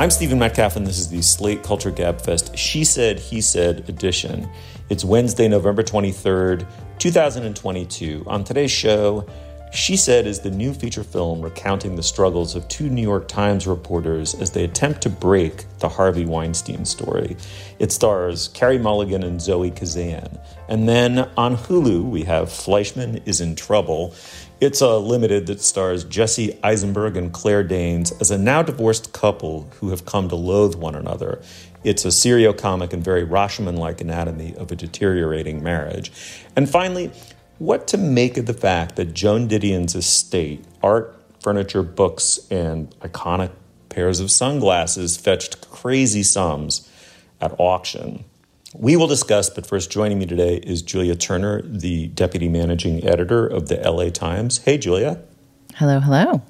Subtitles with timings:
[0.00, 4.48] I'm Stephen Metcalf, and this is the Slate Culture Gabfest She Said, He Said edition.
[4.88, 8.24] It's Wednesday, November 23rd, 2022.
[8.26, 9.26] On today's show,
[9.74, 13.66] She Said is the new feature film recounting the struggles of two New York Times
[13.66, 17.36] reporters as they attempt to break the Harvey Weinstein story.
[17.78, 20.38] It stars Carey Mulligan and Zoe Kazan.
[20.70, 24.14] And then on Hulu, we have Fleischman is in Trouble.
[24.60, 29.70] It's a limited that stars Jesse Eisenberg and Claire Danes as a now divorced couple
[29.80, 31.40] who have come to loathe one another.
[31.82, 36.12] It's a serio comic and very Rashomon like anatomy of a deteriorating marriage.
[36.56, 37.10] And finally,
[37.56, 43.52] what to make of the fact that Joan Didion's estate, art, furniture, books, and iconic
[43.88, 46.86] pairs of sunglasses fetched crazy sums
[47.40, 48.24] at auction.
[48.74, 53.44] We will discuss, but first joining me today is Julia Turner, the deputy managing editor
[53.44, 54.58] of the LA Times.
[54.58, 55.20] Hey, Julia.
[55.74, 56.42] Hello, hello.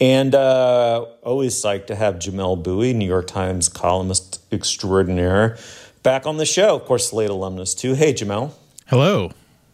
[0.00, 5.58] And uh, always psyched to have Jamelle Bouie, New York Times columnist extraordinaire,
[6.04, 6.76] back on the show.
[6.76, 7.94] Of course, Slate alumnus too.
[7.94, 8.52] Hey, Jamelle.
[8.86, 9.32] Hello.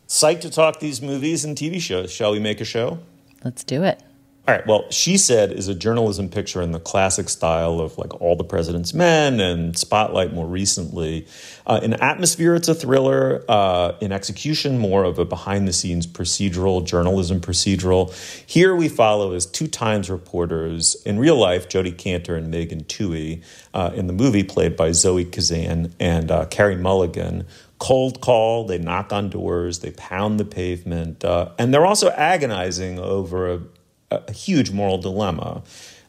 [0.08, 2.10] Psyched to talk these movies and TV shows.
[2.10, 3.00] Shall we make a show?
[3.44, 4.02] Let's do it.
[4.48, 4.66] All right.
[4.66, 8.42] Well, She Said is a journalism picture in the classic style of like All the
[8.42, 11.28] President's Men and Spotlight more recently.
[11.64, 13.44] Uh, in atmosphere, it's a thriller.
[13.48, 18.12] Uh, in execution, more of a behind the scenes procedural, journalism procedural.
[18.44, 20.96] Here we follow as two Times reporters.
[21.06, 23.44] In real life, Jodi Kantor and Megan Twohey.
[23.72, 27.46] Uh, in the movie, played by Zoe Kazan and uh, Carey Mulligan
[27.78, 33.00] cold call, they knock on doors, they pound the pavement, uh, and they're also agonizing
[33.00, 33.60] over a,
[34.12, 35.62] a huge moral dilemma.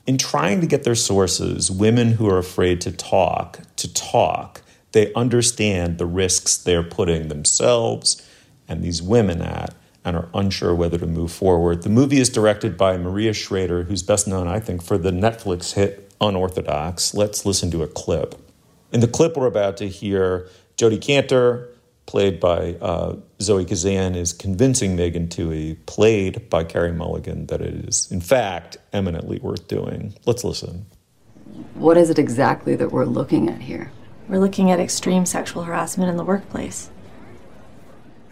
[0.05, 5.13] In trying to get their sources, women who are afraid to talk, to talk, they
[5.13, 8.27] understand the risks they're putting themselves
[8.67, 9.73] and these women at
[10.05, 11.83] and are unsure whether to move forward.
[11.83, 15.73] The movie is directed by Maria Schrader, who's best known, I think, for the Netflix
[15.73, 17.13] hit Unorthodox.
[17.13, 18.35] Let's listen to a clip.
[18.91, 21.69] In the clip we're about to hear, Jodi Kantor,
[22.05, 27.73] played by uh, Zoe Kazan, is convincing Megan Twohey, played by Carey Mulligan, that it
[27.87, 30.13] is, in fact, eminently worth doing.
[30.25, 30.85] Let's listen.
[31.75, 33.91] What is it exactly that we're looking at here?
[34.27, 36.89] We're looking at extreme sexual harassment in the workplace.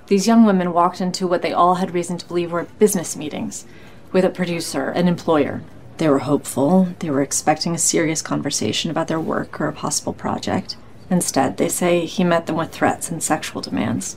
[0.07, 3.65] These young women walked into what they all had reason to believe were business meetings
[4.11, 5.61] with a producer, an employer.
[5.97, 10.13] They were hopeful, they were expecting a serious conversation about their work or a possible
[10.13, 10.75] project.
[11.11, 14.15] Instead, they say he met them with threats and sexual demands.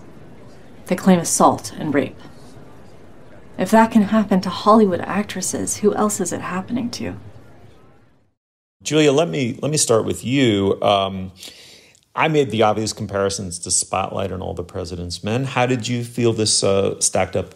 [0.87, 2.17] They claim assault and rape.
[3.59, 7.17] If that can happen to Hollywood actresses, who else is it happening to?
[8.83, 10.81] Julia, let me let me start with you.
[10.83, 11.33] Um,
[12.15, 15.45] I made the obvious comparisons to Spotlight and All the President's Men.
[15.45, 17.55] How did you feel this uh, stacked up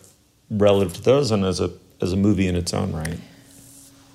[0.50, 1.70] relative to those, and as a
[2.00, 3.18] as a movie in its own right?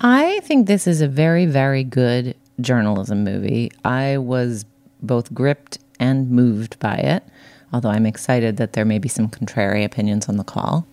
[0.00, 3.70] I think this is a very, very good journalism movie.
[3.84, 4.64] I was
[5.06, 7.24] both gripped and moved by it,
[7.72, 10.86] although I'm excited that there may be some contrary opinions on the call.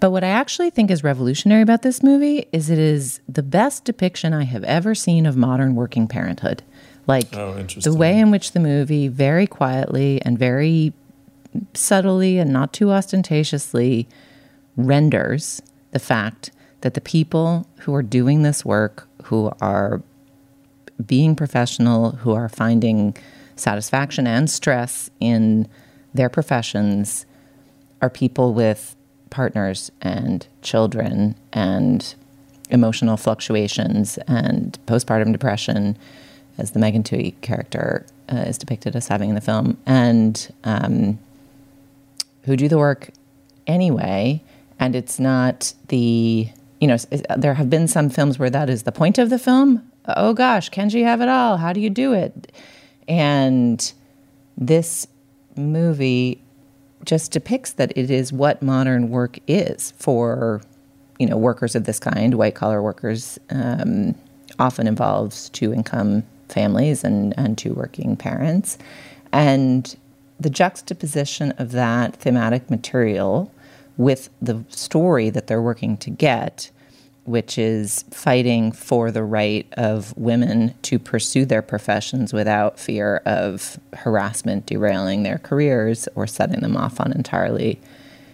[0.00, 3.84] But what I actually think is revolutionary about this movie is it is the best
[3.84, 6.62] depiction I have ever seen of modern working parenthood.
[7.06, 10.92] Like Oh, the way in which the movie very quietly and very
[11.74, 14.08] subtly and not too ostentatiously
[14.76, 20.02] renders the fact that the people who are doing this work, who are
[21.04, 23.16] being professional, who are finding
[23.62, 25.68] satisfaction and stress in
[26.12, 27.24] their professions,
[28.02, 28.96] are people with
[29.30, 32.14] partners and children and
[32.68, 35.96] emotional fluctuations and postpartum depression,
[36.58, 41.18] as the Megan Twohey character uh, is depicted as having in the film, and um,
[42.44, 43.10] who do the work
[43.66, 44.42] anyway.
[44.78, 46.48] And it's not the,
[46.80, 46.96] you know,
[47.36, 49.90] there have been some films where that is the point of the film.
[50.06, 51.56] Oh gosh, can she have it all?
[51.58, 52.52] How do you do it?
[53.12, 53.92] And
[54.56, 55.06] this
[55.54, 56.42] movie
[57.04, 60.62] just depicts that it is what modern work is for,
[61.18, 64.14] you know, workers of this kind, white collar workers, um,
[64.58, 68.78] often involves two income families and, and two working parents.
[69.30, 69.94] And
[70.40, 73.52] the juxtaposition of that thematic material
[73.98, 76.70] with the story that they're working to get
[77.24, 83.78] which is fighting for the right of women to pursue their professions without fear of
[83.94, 87.80] harassment derailing their careers or setting them off on entirely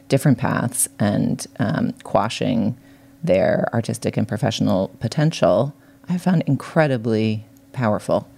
[0.08, 2.76] different paths and um, quashing
[3.22, 5.74] their artistic and professional potential,
[6.08, 8.28] I found incredibly powerful.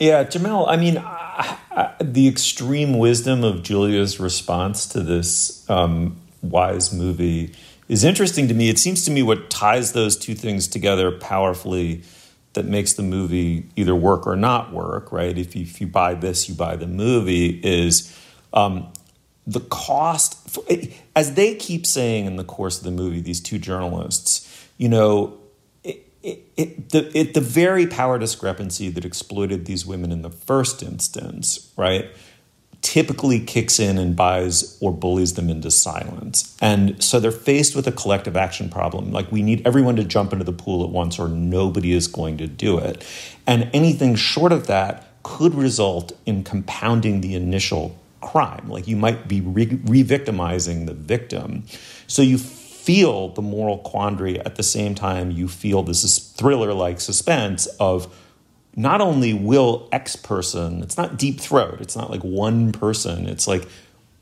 [0.00, 6.16] Yeah, Jamelle, I mean, I, I, the extreme wisdom of Julia's response to this um,
[6.42, 7.54] wise movie
[7.88, 8.68] is interesting to me.
[8.68, 12.02] It seems to me what ties those two things together powerfully
[12.52, 15.36] that makes the movie either work or not work, right?
[15.36, 18.16] If you, if you buy this, you buy the movie, is
[18.52, 18.92] um,
[19.46, 20.48] the cost.
[20.48, 20.64] For,
[21.14, 25.38] as they keep saying in the course of the movie, these two journalists, you know,
[25.84, 30.82] it, it, the, it, the very power discrepancy that exploited these women in the first
[30.82, 32.10] instance, right?
[32.82, 36.56] Typically kicks in and buys or bullies them into silence.
[36.60, 39.10] And so they're faced with a collective action problem.
[39.12, 42.38] Like we need everyone to jump into the pool at once or nobody is going
[42.38, 43.04] to do it.
[43.46, 48.68] And anything short of that could result in compounding the initial crime.
[48.68, 51.64] Like you might be re victimizing the victim.
[52.06, 57.00] So you feel the moral quandary at the same time you feel this thriller like
[57.00, 58.06] suspense of
[58.78, 63.48] not only will X person, it's not deep throat, it's not like one person, it's
[63.48, 63.66] like,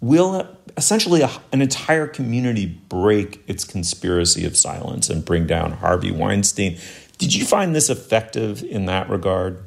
[0.00, 0.48] will
[0.78, 6.78] essentially a, an entire community break its conspiracy of silence and bring down Harvey Weinstein?
[7.18, 9.62] Did you find this effective in that regard?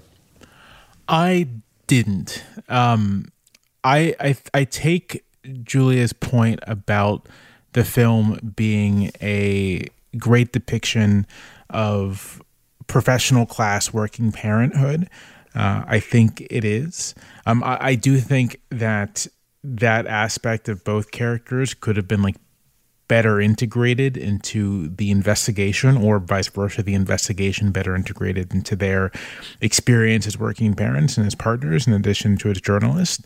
[1.07, 1.47] I
[1.85, 2.43] didn't.
[2.67, 3.31] Um,
[3.83, 5.23] I, I I take
[5.63, 7.29] Julia's point about
[7.73, 9.87] the film being a
[10.17, 11.27] great depiction
[11.69, 12.41] of
[12.89, 15.09] professional class working parenthood.
[15.55, 17.15] Uh, I think it is.
[17.45, 19.25] Um, I, I do think that
[19.63, 22.35] that aspect of both characters could have been like
[23.07, 29.11] better integrated into the investigation or vice versa the investigation better integrated into their
[29.61, 33.25] experience as working parents and as partners in addition to as journalists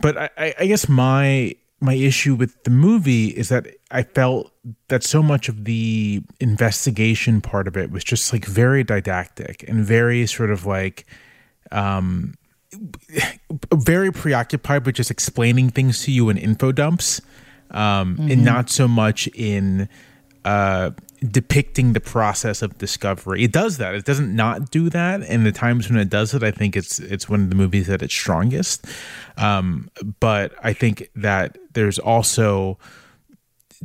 [0.00, 4.52] but I, I guess my my issue with the movie is that I felt
[4.88, 9.84] that so much of the investigation part of it was just like very didactic and
[9.84, 11.06] very sort of like
[11.72, 12.34] um
[13.74, 17.20] very preoccupied with just explaining things to you in info dumps
[17.70, 18.30] um mm-hmm.
[18.30, 19.88] and not so much in
[20.44, 20.90] uh
[21.32, 23.44] depicting the process of discovery.
[23.44, 23.94] It does that.
[23.94, 25.22] It doesn't not do that.
[25.22, 27.88] And the times when it does it, I think it's it's one of the movies
[27.88, 28.86] at its strongest.
[29.36, 29.90] Um,
[30.20, 32.78] but I think that there's also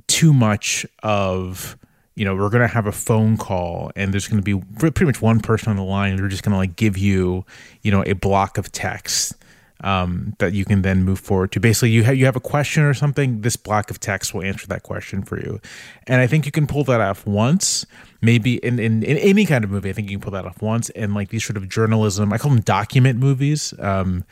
[0.07, 1.77] too much of
[2.15, 5.05] you know we're going to have a phone call and there's going to be pretty
[5.05, 7.45] much one person on the line they're just going to like give you
[7.81, 9.33] you know a block of text
[9.81, 11.59] um, that you can then move forward to.
[11.59, 13.41] Basically, you have you have a question or something.
[13.41, 15.59] This block of text will answer that question for you,
[16.07, 17.85] and I think you can pull that off once.
[18.21, 20.61] Maybe in, in, in any kind of movie, I think you can pull that off
[20.61, 20.91] once.
[20.91, 24.23] And like these sort of journalism, I call them document movies, um,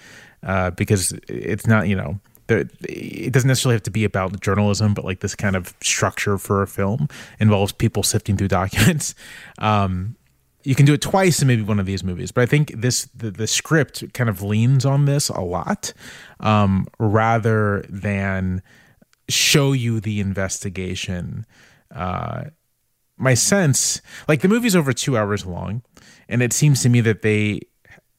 [0.44, 2.20] uh, because it's not you know
[2.52, 6.62] it doesn't necessarily have to be about journalism, but like this kind of structure for
[6.62, 7.08] a film
[7.40, 9.16] involves people sifting through documents.
[9.58, 10.16] Um,
[10.64, 13.06] you can do it twice in maybe one of these movies but i think this
[13.16, 15.94] the, the script kind of leans on this a lot
[16.40, 18.62] um, rather than
[19.30, 21.46] show you the investigation.
[21.94, 22.46] Uh,
[23.18, 25.82] my sense like the movie's over two hours long
[26.30, 27.60] and it seems to me that they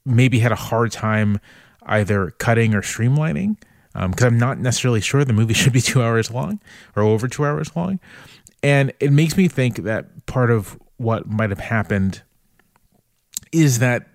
[0.04, 1.40] maybe had a hard time
[1.84, 3.56] either cutting or streamlining
[3.94, 6.60] because um, i'm not necessarily sure the movie should be two hours long
[6.96, 7.98] or over two hours long.
[8.62, 12.22] And it makes me think that part of what might have happened
[13.52, 14.06] is that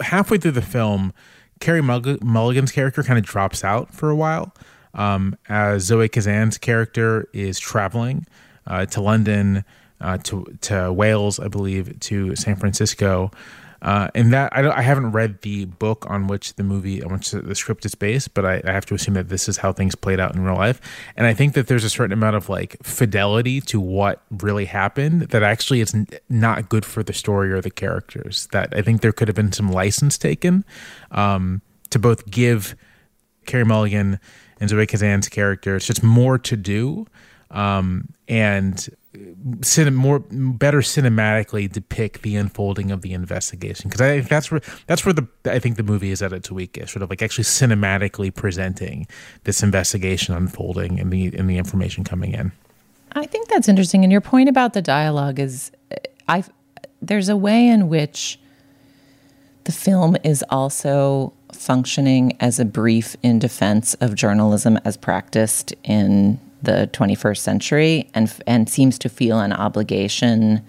[0.00, 1.12] halfway through the film,
[1.60, 4.54] Carey Mulligan's character kind of drops out for a while
[4.94, 8.26] um, as Zoe Kazan's character is traveling
[8.66, 9.64] uh, to London,
[10.00, 13.30] uh, to to Wales, I believe, to San Francisco,
[13.82, 17.30] uh, and that I, I, haven't read the book on which the movie on which
[17.30, 19.94] the script is based, but I, I, have to assume that this is how things
[19.94, 20.80] played out in real life.
[21.16, 25.22] And I think that there's a certain amount of like fidelity to what really happened
[25.22, 25.94] that actually is
[26.28, 28.48] not good for the story or the characters.
[28.52, 30.64] That I think there could have been some license taken
[31.10, 32.76] um, to both give
[33.46, 34.20] Carey Mulligan
[34.60, 37.06] and Zoe Kazan's characters just more to do
[37.50, 44.28] um, and cinem- more better cinematically depict the unfolding of the investigation because I think
[44.28, 47.10] that's where that's where the I think the movie is at its weakest, sort of
[47.10, 49.06] like actually cinematically presenting
[49.44, 52.52] this investigation unfolding and the and the information coming in.
[53.12, 55.72] I think that's interesting, and your point about the dialogue is,
[56.28, 56.44] I
[57.02, 58.38] there's a way in which
[59.64, 66.38] the film is also functioning as a brief in defense of journalism as practiced in
[66.62, 70.64] the 21st century and and seems to feel an obligation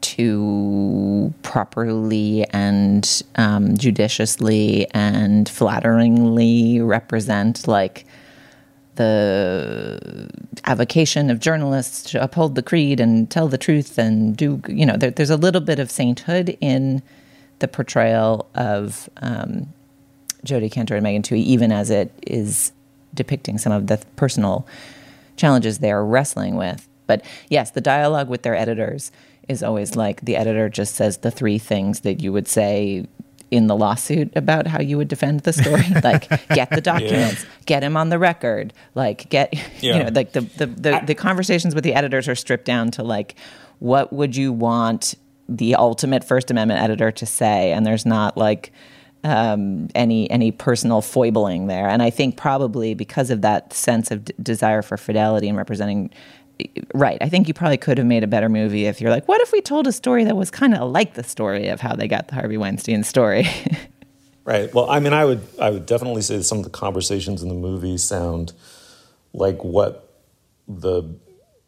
[0.00, 8.04] to properly and um, judiciously and flatteringly represent like
[8.96, 10.28] the
[10.66, 14.96] avocation of journalists to uphold the creed and tell the truth and do you know
[14.96, 17.02] there, there's a little bit of sainthood in
[17.58, 19.72] the portrayal of um,
[20.44, 22.72] Jodi Kantor and Megan Twohey, even as it is
[23.14, 24.66] depicting some of the personal
[25.36, 26.88] challenges they are wrestling with.
[27.06, 29.12] But yes, the dialogue with their editors
[29.48, 33.06] is always like the editor just says the three things that you would say
[33.50, 37.50] in the lawsuit about how you would defend the story like get the documents yeah.
[37.66, 39.96] get him on the record like get yeah.
[39.96, 42.90] you know like the the, the, I, the conversations with the editors are stripped down
[42.92, 43.36] to like
[43.78, 45.14] what would you want
[45.48, 48.72] the ultimate first amendment editor to say and there's not like
[49.24, 54.24] um, any any personal foibling there and i think probably because of that sense of
[54.26, 56.10] d- desire for fidelity and representing
[56.94, 57.18] right.
[57.20, 59.52] I think you probably could have made a better movie if you're like, what if
[59.52, 62.28] we told a story that was kind of like the story of how they got
[62.28, 63.46] the Harvey Weinstein story?
[64.44, 64.72] right.
[64.72, 67.48] Well, I mean, I would I would definitely say that some of the conversations in
[67.48, 68.52] the movie sound
[69.32, 70.22] like what
[70.68, 71.02] the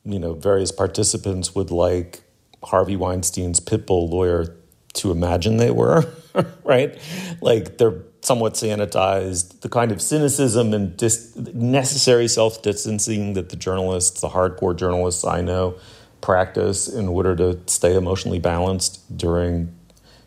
[0.04, 2.22] you know various participants would like
[2.64, 4.56] Harvey Weinstein's pit bull lawyer
[4.96, 6.04] to imagine they were,
[6.64, 6.98] right?
[7.40, 13.56] Like they're somewhat sanitized, the kind of cynicism and dis- necessary self distancing that the
[13.56, 15.78] journalists, the hardcore journalists I know,
[16.20, 19.76] practice in order to stay emotionally balanced during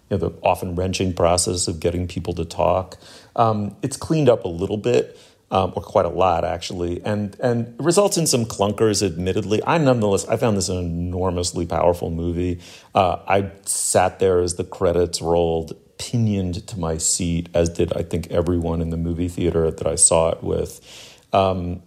[0.09, 2.97] you know, the often wrenching process of getting people to talk.
[3.35, 5.19] Um, it's cleaned up a little bit.
[5.51, 9.01] Um, or quite a lot actually, and and results in some clunkers.
[9.03, 12.59] Admittedly, I nonetheless I found this an enormously powerful movie.
[12.93, 18.03] Uh, I sat there as the credits rolled, pinioned to my seat, as did I
[18.03, 20.81] think everyone in the movie theater that I saw it with.
[21.33, 21.81] Um,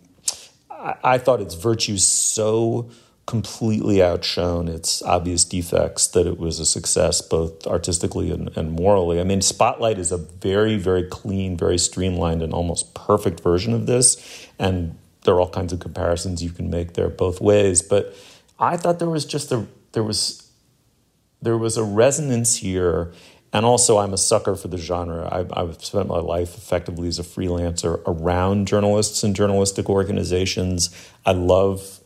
[0.71, 2.91] I, I, thought its virtues so
[3.27, 9.21] completely outshone its obvious defects that it was a success both artistically and, and morally.
[9.21, 13.87] I mean, Spotlight is a very, very clean, very streamlined, and almost perfect version of
[13.87, 14.49] this.
[14.59, 17.81] And there are all kinds of comparisons you can make there both ways.
[17.81, 18.15] But
[18.59, 20.51] I thought there was just a there was
[21.41, 23.13] there was a resonance here
[23.53, 25.29] and also, I'm a sucker for the genre.
[25.31, 30.89] I've, I've, spent my life effectively as a freelancer around journalists and journalistic organizations.
[31.27, 32.01] I love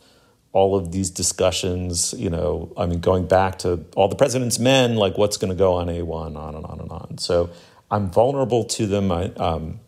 [0.57, 2.15] all of these discussions.
[2.17, 5.55] You know, I mean, going back to all the president's men, like what's going to
[5.55, 7.19] go on A1, on and on and on.
[7.19, 7.51] So
[7.91, 9.13] I'm vulnerable to them.
[9.13, 9.81] I, um,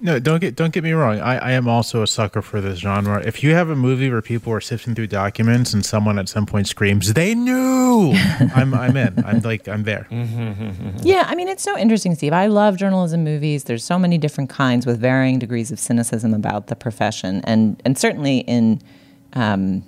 [0.00, 1.18] no, don't get don't get me wrong.
[1.20, 3.22] I, I am also a sucker for this genre.
[3.24, 6.44] If you have a movie where people are sifting through documents and someone at some
[6.44, 8.12] point screams, "They knew,"
[8.54, 9.24] I'm I'm in.
[9.24, 10.06] I'm like I'm there.
[10.10, 12.34] yeah, I mean it's so interesting, Steve.
[12.34, 13.64] I love journalism movies.
[13.64, 17.96] There's so many different kinds with varying degrees of cynicism about the profession, and and
[17.96, 18.82] certainly in
[19.34, 19.84] um,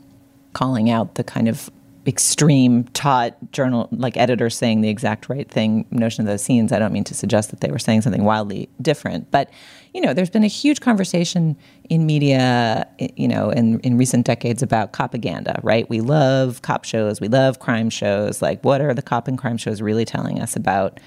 [0.55, 1.71] calling out the kind of
[2.07, 6.71] extreme taught journal like editors saying the exact right thing notion of those scenes.
[6.73, 9.49] I don't mean to suggest that they were saying something wildly different but
[9.95, 11.57] you know there's been a huge conversation
[11.89, 15.89] in media you know in, in recent decades about propaganda right?
[15.89, 18.43] We love cop shows we love crime shows.
[18.43, 21.01] Like what are the cop and crime shows really telling us about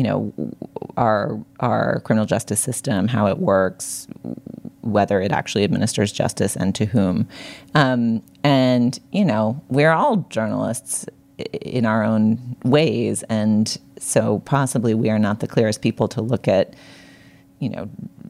[0.00, 0.32] you know
[0.96, 4.08] our our criminal justice system how it works
[4.80, 7.28] whether it actually administers justice and to whom.
[7.74, 11.06] Um, and, you know, we're all journalists
[11.60, 13.22] in our own ways.
[13.24, 16.74] And so possibly we are not the clearest people to look at,
[17.58, 17.88] you know,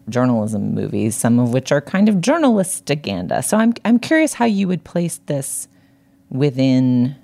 [0.09, 3.43] journalism movies, some of which are kind of journalistic agenda.
[3.43, 5.69] So I'm, I'm curious how you would place this
[6.31, 7.15] within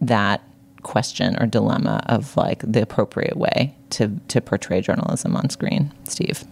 [0.00, 0.42] that
[0.88, 6.44] question or dilemma of like the appropriate way to, to portray journalism on screen, Steve.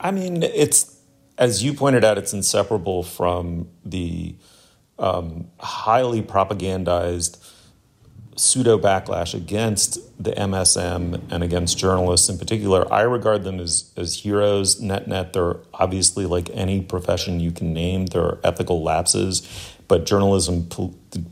[0.00, 0.94] I mean, it's
[1.36, 4.36] as you pointed out, it's inseparable from the
[4.98, 7.38] um, highly propagandized
[8.36, 12.92] pseudo backlash against the MSM and against journalists in particular.
[12.92, 14.80] I regard them as, as heroes.
[14.80, 18.06] Net net, they're obviously like any profession you can name.
[18.06, 19.42] There are ethical lapses,
[19.88, 20.62] but journalism,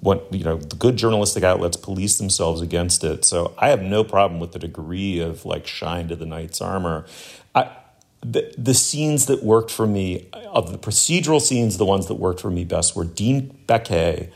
[0.01, 3.25] what you know, the good journalistic outlets police themselves against it.
[3.25, 7.07] So I have no problem with the degree of like shine to the knight's armor.
[7.55, 7.71] I,
[8.21, 12.41] the, the scenes that worked for me, of the procedural scenes, the ones that worked
[12.41, 14.31] for me best were Dean Baquet,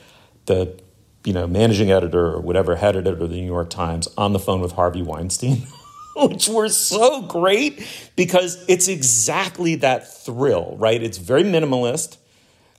[0.47, 0.81] the
[1.25, 4.39] you know managing editor or whatever head editor of the New York Times, on the
[4.39, 5.67] phone with Harvey Weinstein,
[6.17, 11.03] which were so great because it's exactly that thrill, right?
[11.03, 12.17] It's very minimalist.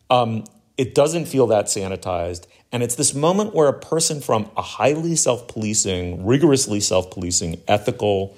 [0.09, 0.45] Um,
[0.77, 2.45] it doesn't feel that sanitized.
[2.71, 7.61] And it's this moment where a person from a highly self policing, rigorously self policing,
[7.67, 8.37] ethical,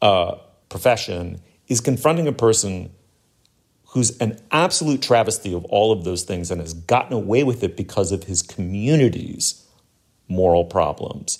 [0.00, 0.36] uh,
[0.68, 2.90] profession is confronting a person
[3.88, 7.76] who's an absolute travesty of all of those things and has gotten away with it
[7.76, 9.66] because of his community's
[10.28, 11.38] moral problems.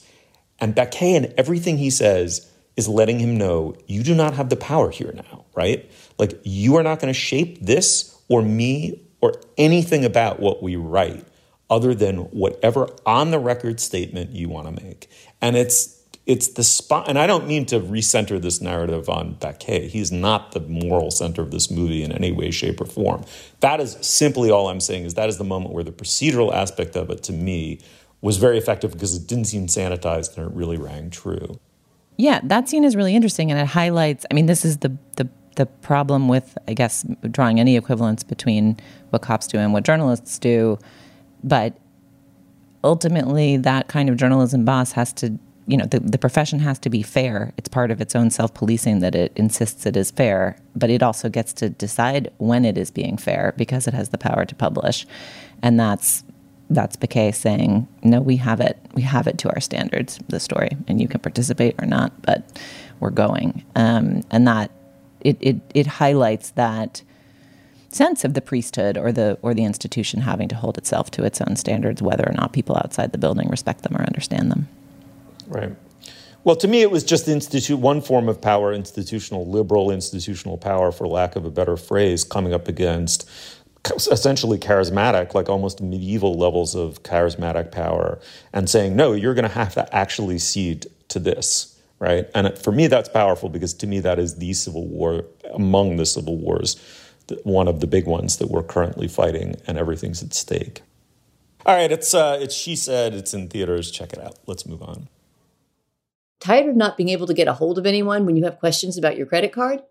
[0.59, 4.57] And Baquet and everything he says is letting him know you do not have the
[4.57, 5.91] power here now, right?
[6.19, 10.77] Like you are not going to shape this or me or anything about what we
[10.77, 11.27] write
[11.69, 15.09] other than whatever on the record statement you want to make.
[15.41, 19.89] And it's it's the spot, and I don't mean to recenter this narrative on Baquet.
[19.89, 23.25] He's not the moral center of this movie in any way, shape, or form.
[23.61, 26.95] That is simply all I'm saying is that is the moment where the procedural aspect
[26.95, 27.81] of it to me
[28.21, 31.59] was very effective because it didn't seem sanitized and it really rang true.
[32.17, 35.29] Yeah, that scene is really interesting and it highlights I mean, this is the the
[35.57, 38.76] the problem with I guess drawing any equivalence between
[39.11, 40.78] what cops do and what journalists do,
[41.45, 41.75] but
[42.83, 45.38] ultimately that kind of journalism boss has to
[45.71, 47.52] you know, the, the profession has to be fair.
[47.57, 51.00] It's part of its own self policing that it insists it is fair, but it
[51.00, 54.54] also gets to decide when it is being fair because it has the power to
[54.54, 55.07] publish.
[55.62, 56.25] And that's
[56.71, 58.78] that's Baquet saying, no, we have it.
[58.95, 62.61] We have it to our standards, the story, and you can participate or not, but
[62.99, 63.64] we're going.
[63.76, 64.71] Um, and that
[65.21, 67.03] it, it, it highlights that
[67.91, 71.41] sense of the priesthood or the or the institution having to hold itself to its
[71.41, 74.69] own standards, whether or not people outside the building respect them or understand them.
[75.49, 75.75] Right.
[76.43, 80.91] Well, to me, it was just institute one form of power, institutional liberal institutional power,
[80.91, 83.29] for lack of a better phrase, coming up against
[84.11, 88.19] essentially charismatic, like almost medieval levels of charismatic power,
[88.53, 92.28] and saying, no, you're going to have to actually cede to this, right?
[92.35, 96.07] And for me, that's powerful because to me, that is the civil war among the
[96.07, 96.76] civil wars,
[97.45, 100.83] one of the big ones that we're currently fighting, and everything's at stake.
[101.66, 103.90] All right, it's uh, it's she said it's in theaters.
[103.90, 104.38] Check it out.
[104.47, 105.09] Let's move on.
[106.40, 108.97] Tired of not being able to get a hold of anyone when you have questions
[108.97, 109.83] about your credit card?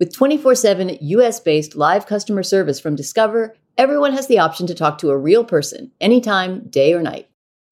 [0.00, 4.74] With 24 7 US based live customer service from Discover, everyone has the option to
[4.74, 7.28] talk to a real person anytime, day or night.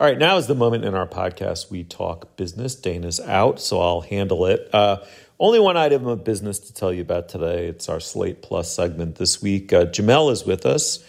[0.00, 2.74] All right, now is the moment in our podcast we talk business.
[2.74, 4.68] Dana's out, so I'll handle it.
[4.74, 4.96] Uh,
[5.38, 7.68] only one item of business to tell you about today.
[7.68, 9.72] It's our Slate Plus segment this week.
[9.72, 11.04] Uh, Jamelle is with us.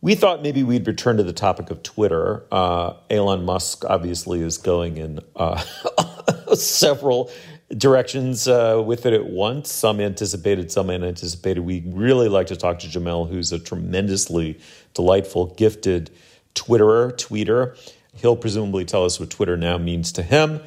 [0.00, 2.46] We thought maybe we'd return to the topic of Twitter.
[2.50, 5.62] Uh, Elon Musk obviously is going in uh,
[6.54, 7.30] several
[7.76, 9.70] directions uh, with it at once.
[9.70, 11.62] Some anticipated, some unanticipated.
[11.62, 14.58] We really like to talk to Jamelle, who's a tremendously
[14.94, 16.10] delightful, gifted
[16.56, 17.76] Twitterer, tweeter.
[18.16, 20.60] He'll presumably tell us what Twitter now means to him,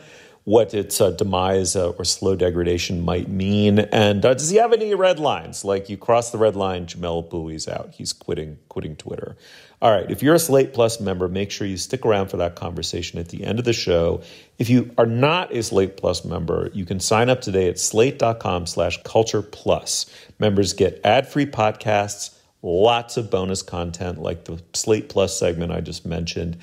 [0.44, 4.74] what its uh, demise uh, or slow degradation might mean, and uh, does he have
[4.74, 5.64] any red lines?
[5.64, 7.94] Like you cross the red line, Jamelle Bouie's out.
[7.94, 9.36] He's quitting quitting Twitter.
[9.82, 12.56] All right, if you're a Slate Plus member, make sure you stick around for that
[12.56, 14.24] conversation at the end of the show.
[14.58, 18.66] If you are not a Slate Plus member, you can sign up today at slate.com
[18.66, 20.06] slash culture plus.
[20.38, 26.06] Members get ad-free podcasts, lots of bonus content like the Slate Plus segment I just
[26.06, 26.58] mentioned.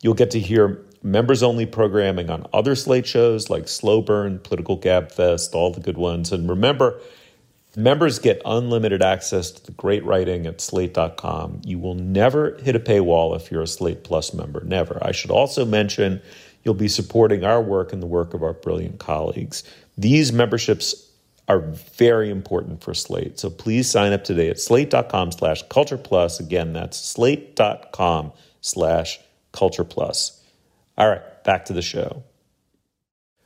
[0.00, 4.76] You'll get to hear members only programming on other Slate shows like Slow Burn, Political
[4.76, 6.32] Gab Fest, all the good ones.
[6.32, 7.00] And remember,
[7.76, 11.62] members get unlimited access to the great writing at slate.com.
[11.64, 14.62] You will never hit a paywall if you're a Slate Plus member.
[14.64, 14.98] Never.
[15.02, 16.20] I should also mention
[16.64, 19.64] you'll be supporting our work and the work of our brilliant colleagues.
[19.96, 21.08] These memberships
[21.48, 23.38] are very important for Slate.
[23.38, 26.40] So please sign up today at slate.com slash culture plus.
[26.40, 29.18] Again, that's slate.com slash
[29.52, 30.42] Culture Plus.
[30.96, 32.22] All right, back to the show.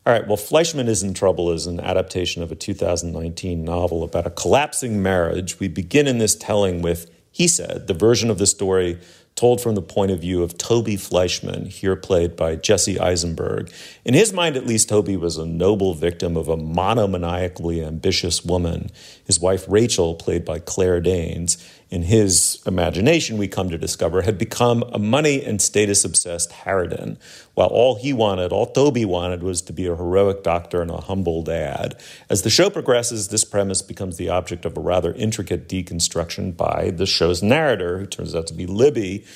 [0.05, 4.27] All right, well, Fleischman is in Trouble is an adaptation of a 2019 novel about
[4.27, 5.61] a collapsing marriage.
[5.61, 8.99] We begin in this telling with He Said, the version of the story
[9.35, 13.73] told from the point of view of Toby Fleischman, here played by Jesse Eisenberg.
[14.05, 18.91] In his mind, at least, Toby was a noble victim of a monomaniacally ambitious woman.
[19.25, 21.57] His wife, Rachel, played by Claire Danes,
[21.93, 27.19] in his imagination, we come to discover, had become a money and status obsessed harridan,
[27.53, 31.03] while all he wanted, all Toby wanted, was to be a heroic doctor and a
[31.03, 32.01] humble dad.
[32.31, 36.93] As the show progresses, this premise becomes the object of a rather intricate deconstruction by
[36.97, 39.27] the show's narrator, who turns out to be Libby,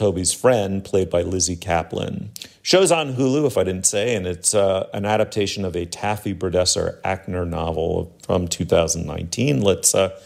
[0.00, 2.30] Toby's friend, played by Lizzy Caplan.
[2.62, 6.34] Show's on Hulu, if I didn't say, and it's uh, an adaptation of a Taffy
[6.34, 9.60] Brodesser Akner novel from 2019.
[9.60, 10.18] Let's uh,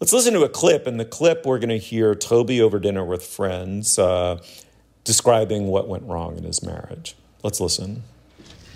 [0.00, 0.88] let's listen to a clip.
[0.88, 4.42] In the clip, we're going to hear Toby over dinner with friends uh,
[5.04, 7.14] describing what went wrong in his marriage.
[7.44, 8.02] Let's listen.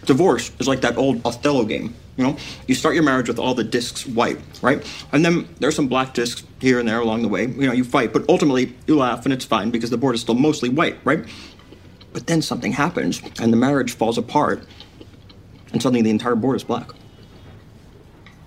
[0.04, 1.94] Divorce is like that old Othello game.
[2.16, 2.36] You know,
[2.66, 4.84] you start your marriage with all the discs white, right?
[5.12, 7.46] And then there's some black discs here and there along the way.
[7.46, 10.20] You know, you fight, but ultimately you laugh and it's fine because the board is
[10.20, 11.24] still mostly white, right?
[12.12, 14.66] But then something happens and the marriage falls apart,
[15.72, 16.90] and suddenly the entire board is black.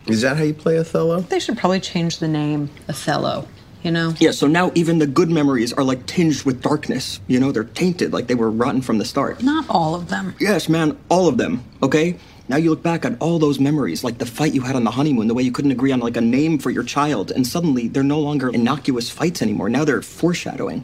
[0.05, 1.21] Is that how you play Othello?
[1.21, 3.47] They should probably change the name Othello.
[3.83, 4.13] You know?
[4.17, 7.19] Yeah, so now even the good memories are like tinged with darkness.
[7.27, 9.43] You know, they're tainted like they were rotten from the start.
[9.43, 10.35] Not all of them.
[10.39, 12.17] Yes, man, all of them, okay?
[12.47, 14.91] Now you look back at all those memories, like the fight you had on the
[14.91, 17.87] honeymoon, the way you couldn't agree on like a name for your child, and suddenly
[17.87, 19.69] they're no longer innocuous fights anymore.
[19.69, 20.83] Now they're foreshadowing.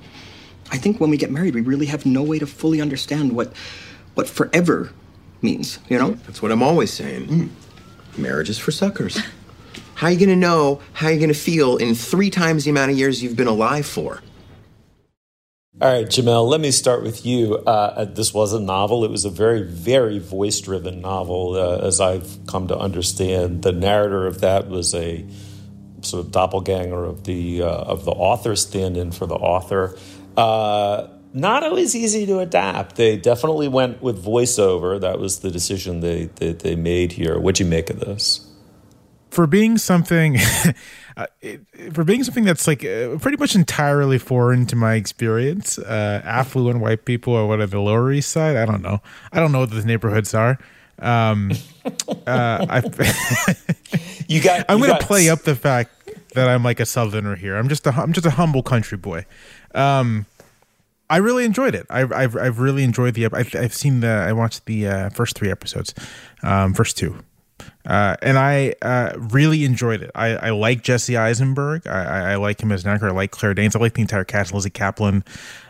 [0.71, 3.53] I think when we get married, we really have no way to fully understand what
[4.15, 4.91] what forever
[5.41, 6.11] means, you know?
[6.11, 7.27] That's what I'm always saying.
[7.27, 7.49] Mm.
[8.17, 9.21] Marriage is for suckers.
[9.99, 12.69] how are you going to know how you're going to feel in three times the
[12.69, 14.21] amount of years you've been alive for?
[15.81, 17.57] All right, Jamelle, let me start with you.
[17.57, 19.03] Uh, this was a novel.
[19.03, 23.61] It was a very, very voice driven novel, uh, as I've come to understand.
[23.61, 25.25] The narrator of that was a
[26.01, 29.97] sort of doppelganger of the, uh, of the author, stand in for the author.
[30.37, 32.95] Uh, not always easy to adapt.
[32.95, 35.01] They definitely went with voiceover.
[35.01, 37.37] That was the decision they, they, they made here.
[37.37, 38.48] What'd you make of this?
[39.29, 40.37] For being something.
[41.19, 41.25] Uh,
[41.91, 46.79] for being something that's like uh, pretty much entirely foreign to my experience, uh, affluent
[46.79, 48.55] white people or what are the Lower East Side?
[48.55, 49.01] I don't know.
[49.33, 50.57] I don't know what those neighborhoods are.
[50.99, 51.51] Um,
[52.25, 52.81] uh, I,
[54.29, 54.65] you got.
[54.69, 55.91] I'm going to play up the fact
[56.35, 57.57] that I'm like a Southerner here.
[57.57, 59.25] I'm just a I'm just a humble country boy.
[59.75, 60.25] Um,
[61.09, 61.87] I really enjoyed it.
[61.89, 63.25] I've I've, I've really enjoyed the.
[63.25, 64.07] I've, I've seen the.
[64.07, 65.93] I watched the uh, first three episodes,
[66.43, 67.23] um, first two,
[67.85, 70.11] uh, and I uh, really enjoyed it.
[70.15, 71.87] I, I like Jesse Eisenberg.
[71.87, 73.07] I, I, like him as an actor.
[73.07, 73.75] I like Claire Danes.
[73.75, 74.53] I like the entire cast.
[74.53, 75.25] Lizzy Caplan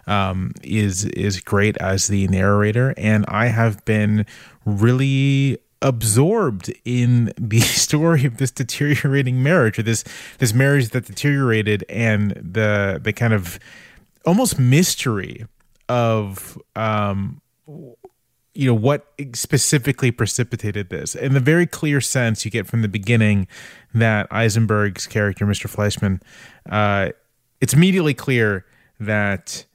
[0.08, 4.26] um, is is great as the narrator, and I have been
[4.66, 10.04] really absorbed in the story of this deteriorating marriage, or this
[10.40, 13.60] this marriage that deteriorated, and the the kind of
[14.26, 15.46] almost mystery
[15.88, 17.42] of um,
[18.60, 22.89] you know what specifically precipitated this in the very clear sense you get from the
[22.89, 23.48] beginning
[23.93, 26.22] that eisenberg's character mr fleischman
[26.69, 27.10] uh,
[27.62, 28.65] it's immediately clear
[29.00, 29.65] that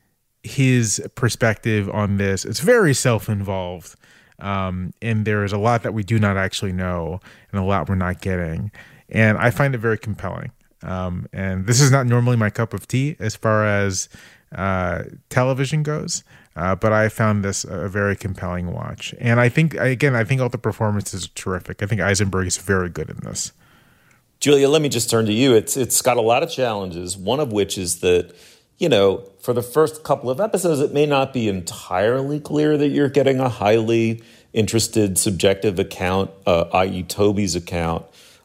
[0.42, 3.96] his perspective on this is very self-involved
[4.40, 7.18] um, and there is a lot that we do not actually know
[7.52, 8.70] and a lot we're not getting
[9.08, 12.86] and i find it very compelling um, and this is not normally my cup of
[12.86, 14.10] tea as far as
[14.54, 16.22] uh, television goes.
[16.56, 20.40] Uh, but I found this a very compelling watch, and I think again, I think
[20.40, 21.82] all the performances are terrific.
[21.82, 23.52] I think Eisenberg is very good in this.
[24.38, 25.54] Julia, let me just turn to you.
[25.54, 27.16] It's it's got a lot of challenges.
[27.16, 28.34] One of which is that
[28.78, 32.88] you know for the first couple of episodes, it may not be entirely clear that
[32.88, 38.04] you're getting a highly interested, subjective account, uh, i.e., Toby's account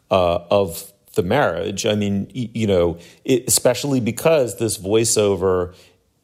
[0.09, 1.85] uh, of the marriage.
[1.85, 5.75] I mean, you know, it, especially because this voiceover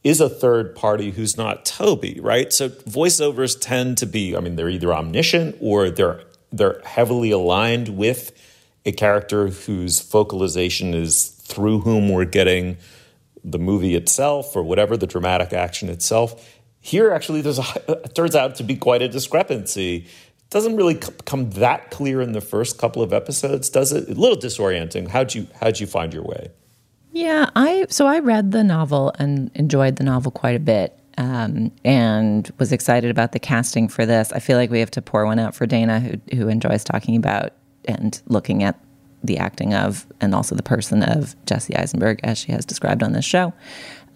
[0.06, 2.54] is a third party who's not Toby, right?
[2.54, 7.90] So voiceovers tend to be, I mean, they're either omniscient or they're they're heavily aligned
[7.90, 8.32] with
[8.86, 12.78] a character whose focalization is through whom we're getting
[13.44, 16.56] the movie itself or whatever the dramatic action itself.
[16.80, 20.06] Here, actually, there's a it turns out to be quite a discrepancy.
[20.06, 24.08] It doesn't really come that clear in the first couple of episodes, does it?
[24.08, 25.08] A little disorienting.
[25.08, 26.52] How'd you how'd you find your way?
[27.16, 31.00] Yeah, I so I read the novel and enjoyed the novel quite a bit.
[31.18, 34.34] Um, and was excited about the casting for this.
[34.34, 37.16] I feel like we have to pour one out for Dana, who who enjoys talking
[37.16, 37.54] about
[37.86, 38.78] and looking at
[39.24, 43.14] the acting of, and also the person of Jesse Eisenberg, as she has described on
[43.14, 43.54] this show.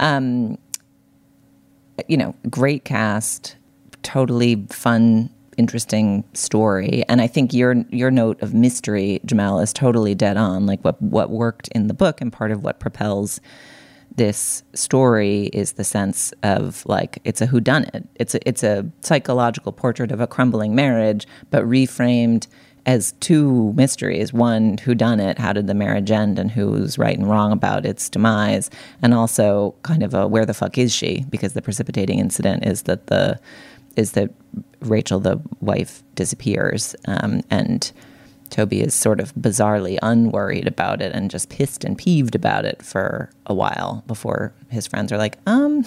[0.01, 0.57] Um,
[2.09, 3.55] you know, great cast,
[4.03, 5.29] totally fun
[5.59, 7.03] interesting story.
[7.09, 10.65] And I think your your note of mystery, Jamelle, is totally dead on.
[10.65, 13.41] Like what what worked in the book and part of what propels
[14.15, 18.07] this story is the sense of like it's a whodunit.
[18.15, 22.47] It's a, it's a psychological portrait of a crumbling marriage, but reframed
[22.85, 27.17] as two mysteries one who done it how did the marriage end and who's right
[27.17, 28.69] and wrong about its demise
[29.01, 32.83] and also kind of a where the fuck is she because the precipitating incident is
[32.83, 33.37] that the
[33.97, 34.31] is that
[34.81, 37.91] rachel the wife disappears um, and
[38.49, 42.81] toby is sort of bizarrely unworried about it and just pissed and peeved about it
[42.81, 45.83] for a while before his friends are like um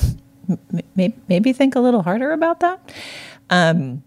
[0.94, 2.92] maybe, maybe think a little harder about that.
[3.50, 4.02] Um,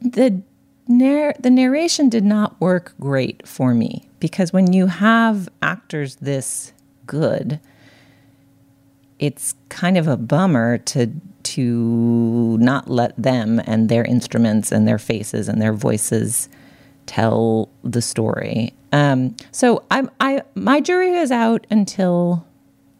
[0.00, 0.42] the
[0.86, 6.74] the narration did not work great for me because when you have actors this
[7.06, 7.58] good,
[9.18, 11.10] it's kind of a bummer to
[11.44, 16.48] to not let them and their instruments and their faces and their voices
[17.06, 18.72] tell the story.
[18.92, 22.46] Um, so I'm I my jury is out until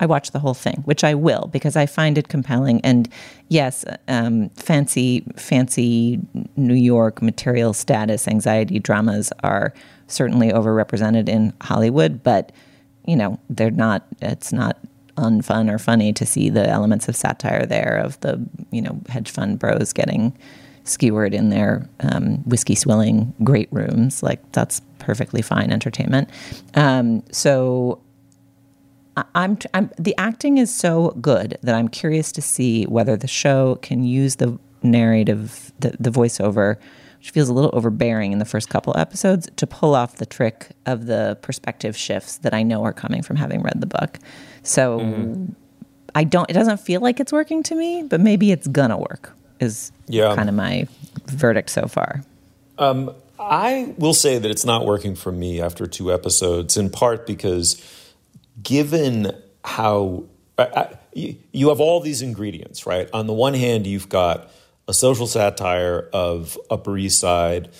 [0.00, 2.80] I watch the whole thing, which I will because I find it compelling.
[2.82, 3.08] And
[3.48, 6.20] yes, um, fancy, fancy
[6.56, 9.72] New York material status anxiety dramas are
[10.08, 12.52] certainly overrepresented in Hollywood, but
[13.06, 14.06] you know they're not.
[14.20, 14.78] It's not
[15.16, 19.30] unfun or funny to see the elements of satire there of the you know hedge
[19.30, 20.36] fund bros getting
[20.84, 24.22] skewered in their um, whiskey swilling great rooms.
[24.22, 26.28] Like that's perfectly fine entertainment.
[26.74, 28.00] Um, so
[29.34, 33.76] I'm, I'm the acting is so good that I'm curious to see whether the show
[33.76, 36.76] can use the narrative, the, the voiceover,
[37.24, 40.72] which feels a little overbearing in the first couple episodes, to pull off the trick
[40.84, 44.18] of the perspective shifts that I know are coming from having read the book.
[44.62, 45.52] So mm-hmm.
[46.14, 46.50] I don't.
[46.50, 49.32] It doesn't feel like it's working to me, but maybe it's gonna work.
[49.58, 50.34] Is yeah.
[50.34, 50.86] kind of my
[51.24, 52.22] verdict so far.
[52.76, 57.26] Um, I will say that it's not working for me after two episodes, in part
[57.26, 57.82] because
[58.62, 59.32] given
[59.64, 60.24] how
[61.14, 63.08] you have all these ingredients, right?
[63.14, 64.50] On the one hand, you've got
[64.88, 67.70] a social satire of Upper East Side,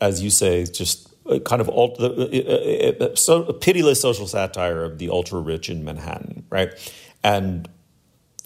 [0.00, 1.08] as you say, just
[1.44, 5.70] kind of a, uh, uh, uh, so, a pitiless social satire of the ultra rich
[5.70, 6.72] in Manhattan, right?
[7.22, 7.68] And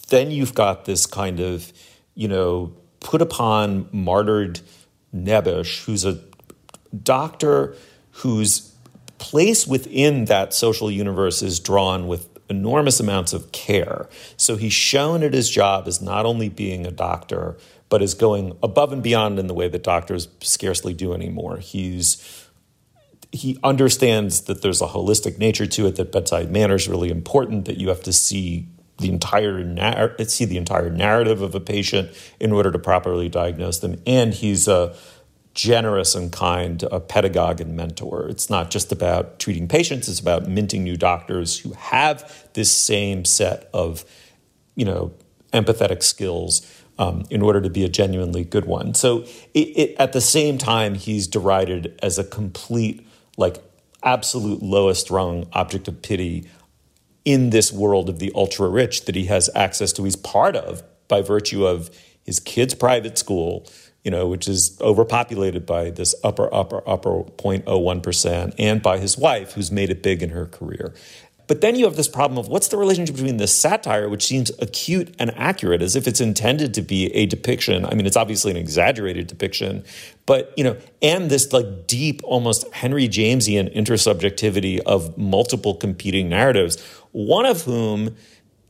[0.08, 1.72] then you've got this kind of,
[2.14, 4.60] you know, put upon martyred
[5.14, 6.20] Nebbish, who's a
[7.02, 7.76] doctor
[8.10, 8.72] whose
[9.18, 14.08] place within that social universe is drawn with enormous amounts of care.
[14.36, 17.56] So he's shown at his job as not only being a doctor,
[17.94, 21.58] but is going above and beyond in the way that doctors scarcely do anymore.
[21.58, 22.50] He's
[23.30, 27.66] he understands that there's a holistic nature to it, that bedside manner is really important,
[27.66, 28.66] that you have to see
[28.98, 33.78] the entire narr- see the entire narrative of a patient in order to properly diagnose
[33.78, 34.02] them.
[34.08, 34.96] And he's a
[35.54, 38.26] generous and kind a pedagogue and mentor.
[38.28, 43.24] It's not just about treating patients, it's about minting new doctors who have this same
[43.24, 44.04] set of,
[44.74, 45.12] you know,
[45.52, 48.94] empathetic skills um, in order to be a genuinely good one.
[48.94, 53.62] So it, it, at the same time, he's derided as a complete, like,
[54.02, 56.48] absolute lowest rung object of pity
[57.24, 60.04] in this world of the ultra rich that he has access to.
[60.04, 61.90] He's part of by virtue of
[62.22, 63.66] his kid's private school
[64.04, 69.52] you know, which is overpopulated by this upper, upper, upper 0.01%, and by his wife,
[69.54, 70.92] who's made it big in her career.
[71.46, 74.50] But then you have this problem of what's the relationship between this satire, which seems
[74.60, 77.84] acute and accurate, as if it's intended to be a depiction.
[77.84, 79.84] I mean, it's obviously an exaggerated depiction,
[80.26, 86.82] but you know, and this like deep, almost Henry Jamesian intersubjectivity of multiple competing narratives,
[87.12, 88.16] one of whom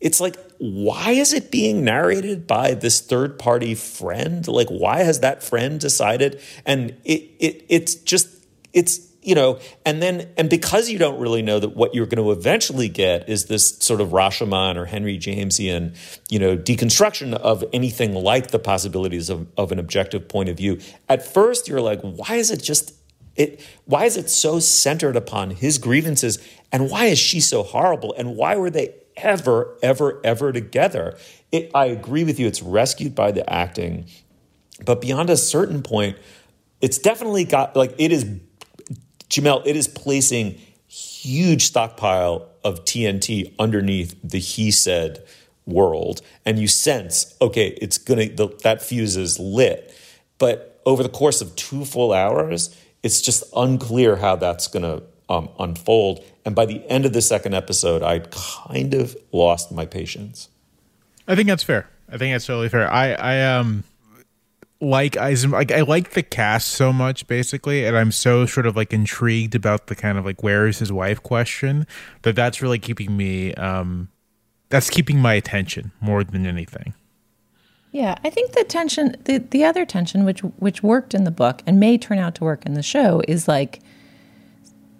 [0.00, 5.20] it's like why is it being narrated by this third party friend like why has
[5.20, 8.28] that friend decided and it, it it's just
[8.74, 12.22] it's you know and then and because you don't really know that what you're going
[12.22, 15.96] to eventually get is this sort of rashomon or henry jamesian
[16.28, 20.78] you know deconstruction of anything like the possibilities of, of an objective point of view
[21.08, 22.94] at first you're like why is it just
[23.34, 26.38] it why is it so centered upon his grievances
[26.70, 31.16] and why is she so horrible and why were they ever, ever, ever together.
[31.52, 34.06] It, I agree with you, it's rescued by the acting.
[34.84, 36.18] But beyond a certain point,
[36.80, 38.24] it's definitely got, like, it is,
[39.30, 45.24] Jamelle, it is placing huge stockpile of TNT underneath the he said
[45.66, 46.20] world.
[46.44, 49.94] And you sense, okay, it's gonna, the, that fuse is lit.
[50.38, 55.48] But over the course of two full hours, it's just unclear how that's gonna um,
[55.58, 56.24] unfold.
[56.44, 60.48] And by the end of the second episode, I kind of lost my patience.
[61.26, 61.88] I think that's fair.
[62.08, 62.90] I think that's totally fair.
[62.92, 63.84] I I um
[64.80, 68.76] like I like I like the cast so much basically, and I'm so sort of
[68.76, 71.86] like intrigued about the kind of like where is his wife question
[72.22, 74.08] that that's really keeping me um
[74.68, 76.94] that's keeping my attention more than anything.
[77.92, 81.62] Yeah, I think the tension, the, the other tension, which which worked in the book
[81.64, 83.80] and may turn out to work in the show, is like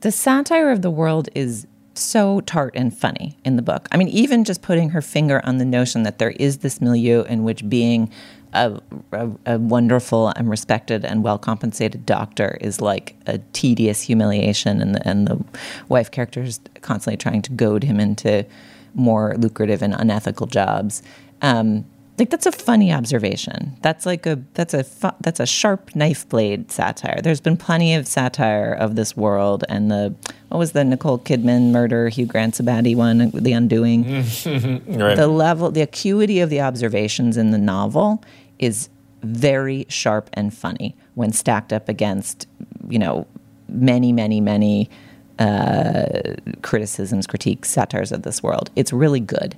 [0.00, 3.88] the satire of the world is so tart and funny in the book.
[3.90, 7.22] I mean, even just putting her finger on the notion that there is this milieu
[7.22, 8.12] in which being
[8.54, 8.80] a,
[9.12, 14.94] a, a wonderful and respected and well compensated doctor is like a tedious humiliation, and
[14.94, 15.44] the, and the
[15.88, 18.46] wife character is constantly trying to goad him into
[18.94, 21.02] more lucrative and unethical jobs.
[21.42, 21.84] Um,
[22.16, 23.76] like that's a funny observation.
[23.82, 27.20] That's like a that's a fu- that's a sharp knife blade satire.
[27.20, 30.14] There's been plenty of satire of this world and the
[30.48, 34.04] what was the Nicole Kidman murder, Hugh Grant Sabati one, The Undoing.
[34.86, 35.16] right.
[35.16, 38.22] The level, the acuity of the observations in the novel
[38.58, 38.88] is
[39.22, 42.46] very sharp and funny when stacked up against
[42.88, 43.26] you know
[43.68, 44.90] many many many
[45.38, 48.70] uh, criticisms, critiques, satires of this world.
[48.76, 49.56] It's really good,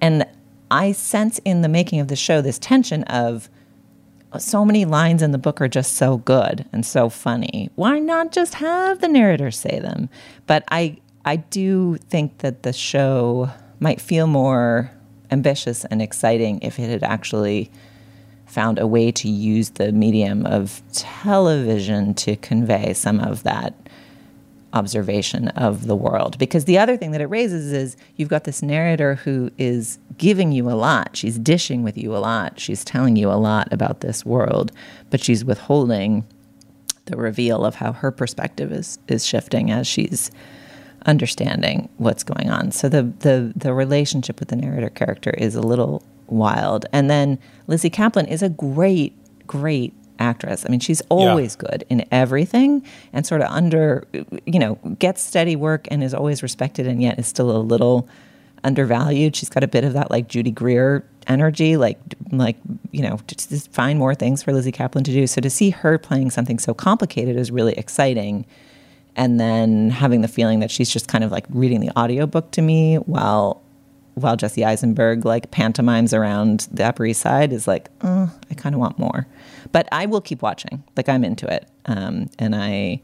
[0.00, 0.26] and
[0.70, 3.48] I sense in the making of the show this tension of
[4.38, 7.70] so many lines in the book are just so good and so funny.
[7.76, 10.08] Why not just have the narrator say them?
[10.46, 14.90] But I I do think that the show might feel more
[15.30, 17.70] ambitious and exciting if it had actually
[18.54, 23.74] found a way to use the medium of television to convey some of that
[24.72, 26.38] observation of the world.
[26.38, 30.52] Because the other thing that it raises is you've got this narrator who is giving
[30.52, 31.16] you a lot.
[31.16, 32.60] She's dishing with you a lot.
[32.60, 34.70] She's telling you a lot about this world,
[35.10, 36.24] but she's withholding
[37.06, 40.30] the reveal of how her perspective is is shifting as she's
[41.06, 42.70] understanding what's going on.
[42.70, 46.86] So the the the relationship with the narrator character is a little wild.
[46.92, 50.64] And then Lizzy Caplan is a great great actress.
[50.66, 51.68] I mean, she's always yeah.
[51.68, 54.06] good in everything and sort of under,
[54.46, 58.08] you know, gets steady work and is always respected and yet is still a little
[58.62, 59.36] undervalued.
[59.36, 61.98] She's got a bit of that like Judy Greer energy, like,
[62.30, 62.56] like,
[62.92, 65.26] you know, just find more things for Lizzy Caplan to do.
[65.26, 68.46] So to see her playing something so complicated is really exciting.
[69.16, 72.62] And then having the feeling that she's just kind of like reading the audiobook to
[72.62, 73.63] me while
[74.14, 78.74] while Jesse Eisenberg like pantomimes around the Upper East Side is like, oh, I kind
[78.74, 79.26] of want more.
[79.72, 80.84] But I will keep watching.
[80.96, 83.02] Like I'm into it, um, and I,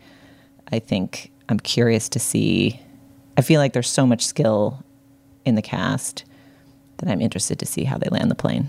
[0.71, 2.81] I think I'm curious to see.
[3.37, 4.85] I feel like there's so much skill
[5.45, 6.25] in the cast
[6.99, 8.69] that I'm interested to see how they land the plane.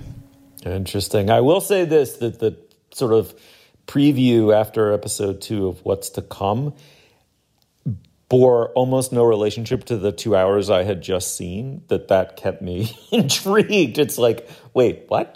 [0.66, 1.30] Interesting.
[1.30, 2.58] I will say this: that the
[2.92, 3.34] sort of
[3.88, 6.74] preview after episode two of what's to come
[8.32, 11.84] bore almost no relationship to the two hours I had just seen.
[11.90, 14.00] That that kept me intrigued.
[14.00, 15.36] It's like, wait, what?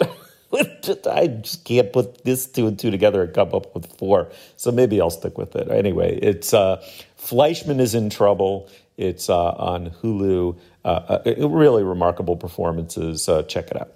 [1.06, 4.32] I just can't put this two and two together and come up with four.
[4.56, 5.70] So maybe I'll stick with it.
[5.70, 6.82] Anyway, it's uh,
[7.16, 8.70] Fleishman is in trouble.
[8.96, 10.58] It's uh, on Hulu.
[10.82, 13.28] Uh, uh really remarkable performances.
[13.28, 13.95] Uh, check it out.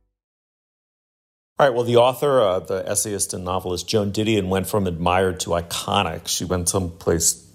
[1.61, 1.75] All right.
[1.75, 6.27] Well, the author, uh, the essayist and novelist Joan Didion went from admired to iconic.
[6.27, 7.47] She went someplace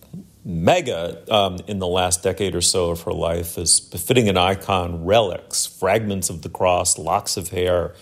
[0.45, 5.05] mega um, in the last decade or so of her life as befitting an icon
[5.05, 7.97] relics, fragments of the cross, locks of hair,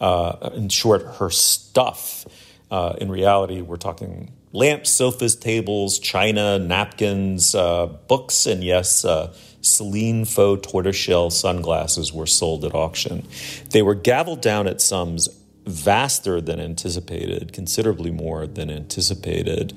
[0.00, 2.24] uh, in short, her stuff.
[2.70, 9.30] Uh, in reality, we're talking lamps, sofas, tables, china, napkins, uh, books, and yes, uh,
[9.62, 13.28] Celine faux tortoiseshell sunglasses were sold at auction.
[13.72, 15.28] They were gavelled down at sums
[15.66, 19.72] vaster than anticipated, considerably more than anticipated.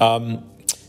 [0.00, 0.44] Um,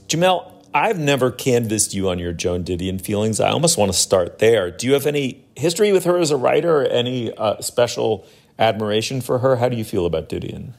[0.08, 3.40] Jamelle, I've never canvassed you on your Joan Didion feelings.
[3.40, 4.70] I almost want to start there.
[4.70, 8.26] Do you have any history with her as a writer or any uh, special
[8.58, 9.58] admiration for her?
[9.58, 10.74] How do you feel about Didion?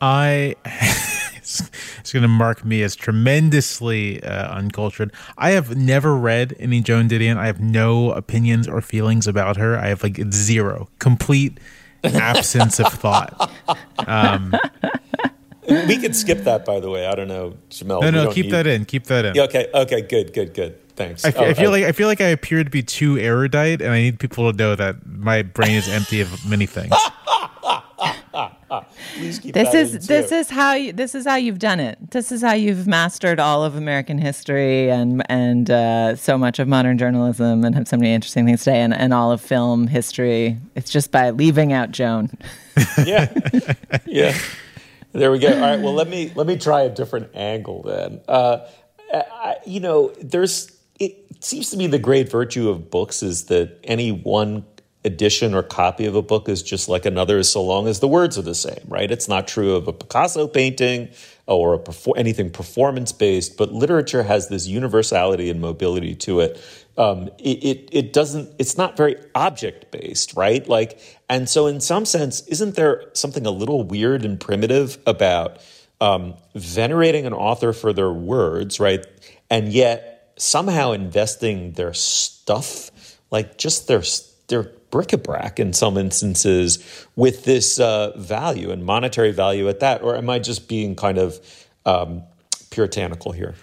[0.00, 0.56] I.
[1.36, 5.12] it's, going to mark me as tremendously uh, uncultured.
[5.38, 7.36] I have never read any Joan Didion.
[7.36, 9.76] I have no opinions or feelings about her.
[9.76, 11.58] I have like zero, complete
[12.04, 13.50] absence of thought.
[13.98, 14.54] Um,
[15.68, 17.06] we could skip that, by the way.
[17.06, 18.02] I don't know, Jamelle.
[18.02, 18.52] No, no, keep need...
[18.52, 18.84] that in.
[18.84, 19.34] Keep that in.
[19.34, 20.78] Yeah, okay, okay, good, good, good.
[20.96, 21.24] Thanks.
[21.24, 21.72] I, f- oh, I feel I...
[21.72, 24.56] like I feel like I appear to be too erudite, and I need people to
[24.56, 26.94] know that my brain is empty of many things.
[29.14, 32.10] Please keep this is this is how you, this is how you've done it.
[32.10, 36.68] This is how you've mastered all of American history and and uh, so much of
[36.68, 39.86] modern journalism and have so many interesting things to say and, and all of film
[39.86, 40.58] history.
[40.74, 42.30] It's just by leaving out Joan.
[43.04, 43.32] yeah,
[44.06, 44.36] yeah.
[45.12, 45.48] There we go.
[45.48, 45.80] All right.
[45.80, 48.20] Well, let me let me try a different angle then.
[48.28, 48.66] Uh,
[49.12, 50.70] I, you know, there's
[51.00, 54.66] it seems to me the great virtue of books is that any one
[55.06, 58.36] edition or copy of a book is just like another so long as the words
[58.36, 59.10] are the same, right?
[59.10, 61.10] It's not true of a Picasso painting
[61.46, 66.60] or a perfor- anything performance based, but literature has this universality and mobility to it.
[66.98, 70.66] Um, it, it, it doesn't, it's not very object based, right?
[70.68, 70.98] Like,
[71.28, 75.60] and so in some sense, isn't there something a little weird and primitive about
[76.00, 79.06] um, venerating an author for their words, right?
[79.48, 82.90] And yet somehow investing their stuff,
[83.30, 84.02] like just their,
[84.48, 90.16] their bric-a-brac in some instances with this uh, value and monetary value at that or
[90.16, 91.40] am i just being kind of
[91.84, 92.22] um,
[92.70, 93.54] puritanical here?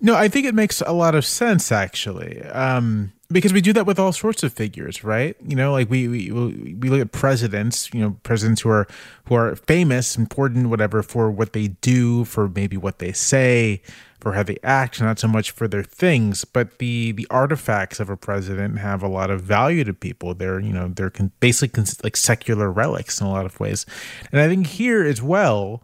[0.00, 2.42] No i think it makes a lot of sense actually.
[2.42, 6.08] Um, because we do that with all sorts of figures right you know like we,
[6.08, 8.86] we we look at presidents you know presidents who are
[9.26, 13.80] who are famous important whatever for what they do for maybe what they say
[14.22, 18.08] for how they act, not so much for their things, but the the artifacts of
[18.08, 20.32] a president have a lot of value to people.
[20.32, 23.84] They're you know they're con- basically like secular relics in a lot of ways,
[24.30, 25.82] and I think here as well.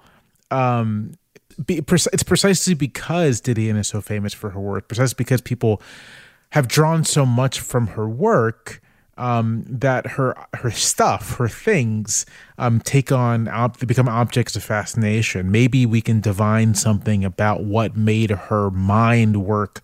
[0.53, 1.15] Um,
[1.67, 5.83] be, it's precisely because Didion is so famous for her work, precisely because people
[6.51, 8.81] have drawn so much from her work
[9.19, 12.25] um, that her her stuff, her things,
[12.57, 13.45] um, take on
[13.79, 15.51] they become objects of fascination.
[15.51, 19.81] Maybe we can divine something about what made her mind work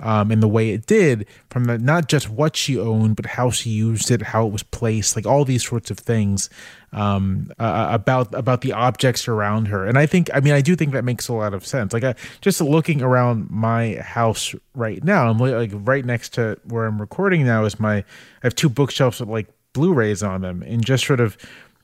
[0.00, 3.50] um, in the way it did from the, not just what she owned, but how
[3.50, 6.50] she used it, how it was placed, like all these sorts of things
[6.92, 9.86] um, uh, about about the objects around her.
[9.86, 11.92] And I think, I mean, I do think that makes a lot of sense.
[11.92, 16.86] Like, I, just looking around my house right now, I'm like right next to where
[16.86, 17.96] I'm recording now is my.
[17.96, 18.04] I
[18.42, 21.36] have two bookshelves with like Blu-rays on them, and just sort of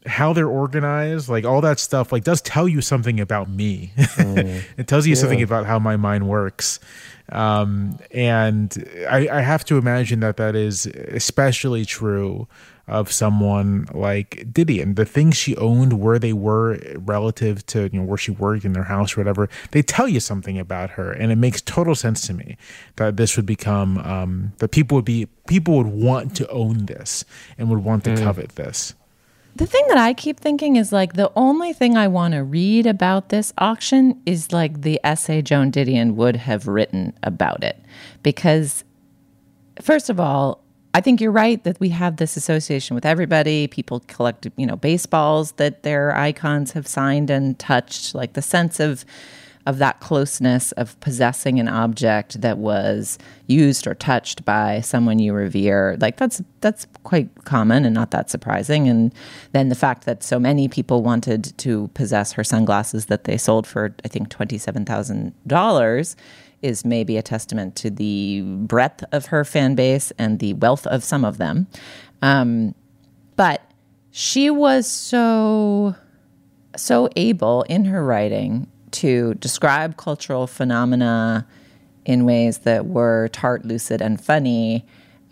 [0.07, 3.93] how they're organized, like all that stuff, like does tell you something about me.
[4.23, 4.63] Mm.
[4.77, 5.21] it tells you yeah.
[5.21, 6.79] something about how my mind works.
[7.33, 8.77] Um, and
[9.09, 12.47] I, I, have to imagine that that is especially true
[12.87, 14.97] of someone like Didion.
[14.97, 18.75] The things she owned, where they were relative to you know where she worked in
[18.75, 22.27] their house or whatever, they tell you something about her, and it makes total sense
[22.27, 22.59] to me
[22.97, 27.25] that this would become um, that people would be people would want to own this
[27.57, 28.23] and would want to mm.
[28.23, 28.95] covet this.
[29.55, 32.87] The thing that I keep thinking is like the only thing I want to read
[32.87, 37.79] about this auction is like the essay Joan Didion would have written about it.
[38.23, 38.83] Because,
[39.81, 40.63] first of all,
[40.95, 43.67] I think you're right that we have this association with everybody.
[43.67, 48.81] People collect, you know, baseballs that their icons have signed and touched, like the sense
[48.81, 49.05] of
[49.65, 55.33] of that closeness of possessing an object that was used or touched by someone you
[55.33, 55.97] revere.
[56.01, 58.89] Like that's that's quite common and not that surprising.
[58.89, 59.15] And
[59.53, 63.67] then the fact that so many people wanted to possess her sunglasses that they sold
[63.67, 66.17] for i think $27000
[66.63, 71.03] is maybe a testament to the breadth of her fan base and the wealth of
[71.03, 71.67] some of them.
[72.23, 72.75] Um,
[73.37, 73.63] but
[74.13, 75.97] she was so
[76.77, 81.47] so able in her writing to describe cultural phenomena
[82.05, 84.85] in ways that were tart, lucid, and funny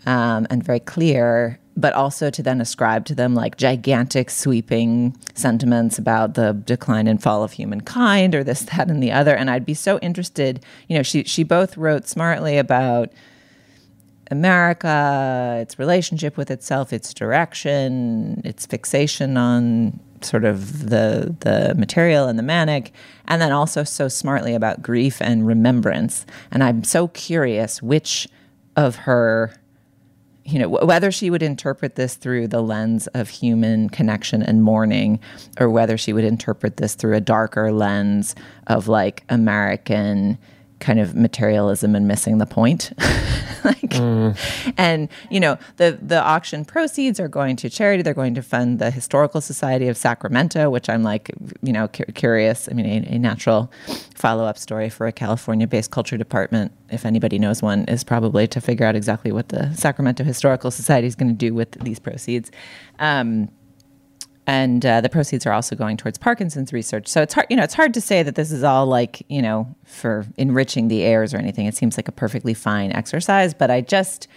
[0.05, 5.97] um, and very clear, but also to then ascribe to them like gigantic, sweeping sentiments
[5.97, 9.35] about the decline and fall of humankind or this, that, and the other.
[9.35, 13.11] And I'd be so interested, you know, she, she both wrote smartly about
[14.29, 22.27] America, its relationship with itself, its direction, its fixation on sort of the the material
[22.27, 22.91] and the manic,
[23.27, 26.25] and then also so smartly about grief and remembrance.
[26.51, 28.27] And I'm so curious which
[28.75, 29.53] of her
[30.43, 35.19] you know whether she would interpret this through the lens of human connection and mourning
[35.59, 38.33] or whether she would interpret this through a darker lens
[38.67, 40.37] of like american
[40.81, 42.91] kind of materialism and missing the point.
[43.63, 44.73] like, mm.
[44.77, 48.03] And you know, the the auction proceeds are going to charity.
[48.03, 52.11] They're going to fund the Historical Society of Sacramento, which I'm like, you know, cu-
[52.13, 52.67] curious.
[52.69, 53.71] I mean, a, a natural
[54.15, 58.47] follow up story for a California based culture department, if anybody knows one, is probably
[58.47, 61.99] to figure out exactly what the Sacramento Historical Society is going to do with these
[61.99, 62.51] proceeds.
[62.99, 63.49] Um,
[64.47, 67.07] and uh, the proceeds are also going towards Parkinson's research.
[67.07, 69.41] So it's hard, you know, it's hard to say that this is all like, you
[69.41, 71.67] know, for enriching the heirs or anything.
[71.67, 74.27] It seems like a perfectly fine exercise, but I just,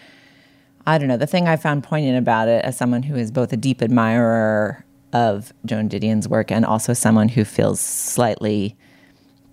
[0.87, 1.17] I don't know.
[1.17, 4.85] The thing I found poignant about it, as someone who is both a deep admirer
[5.15, 8.77] of Joan Didion's work and also someone who feels slightly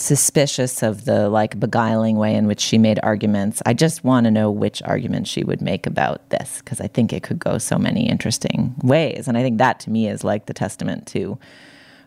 [0.01, 3.61] suspicious of the like beguiling way in which she made arguments.
[3.65, 7.13] I just want to know which argument she would make about this because I think
[7.13, 9.27] it could go so many interesting ways.
[9.27, 11.37] And I think that to me is like the testament to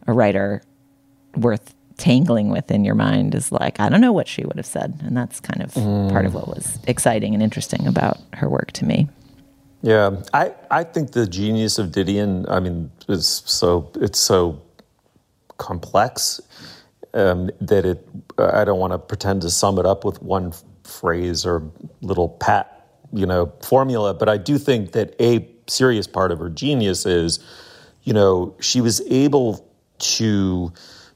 [0.06, 0.62] a writer
[1.36, 4.66] worth tangling with in your mind is like, I don't know what she would have
[4.66, 5.00] said.
[5.04, 6.10] And that's kind of mm.
[6.10, 9.08] part of what was exciting and interesting about her work to me.
[9.82, 14.62] Yeah, I, I think the genius of Didion, I mean, is so it's so
[15.58, 16.40] complex
[17.14, 18.06] um, that it.
[18.38, 20.52] I don't want to pretend to sum it up with one
[20.82, 21.62] phrase or
[22.02, 24.12] little pat, you know, formula.
[24.12, 27.38] But I do think that a serious part of her genius is,
[28.02, 29.66] you know, she was able
[29.98, 30.72] to,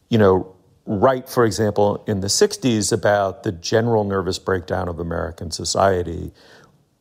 [0.09, 0.55] you know,
[0.87, 6.33] write, for example, in the '60s about the general nervous breakdown of American society,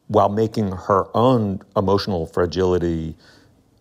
[0.08, 3.16] while making her own emotional fragility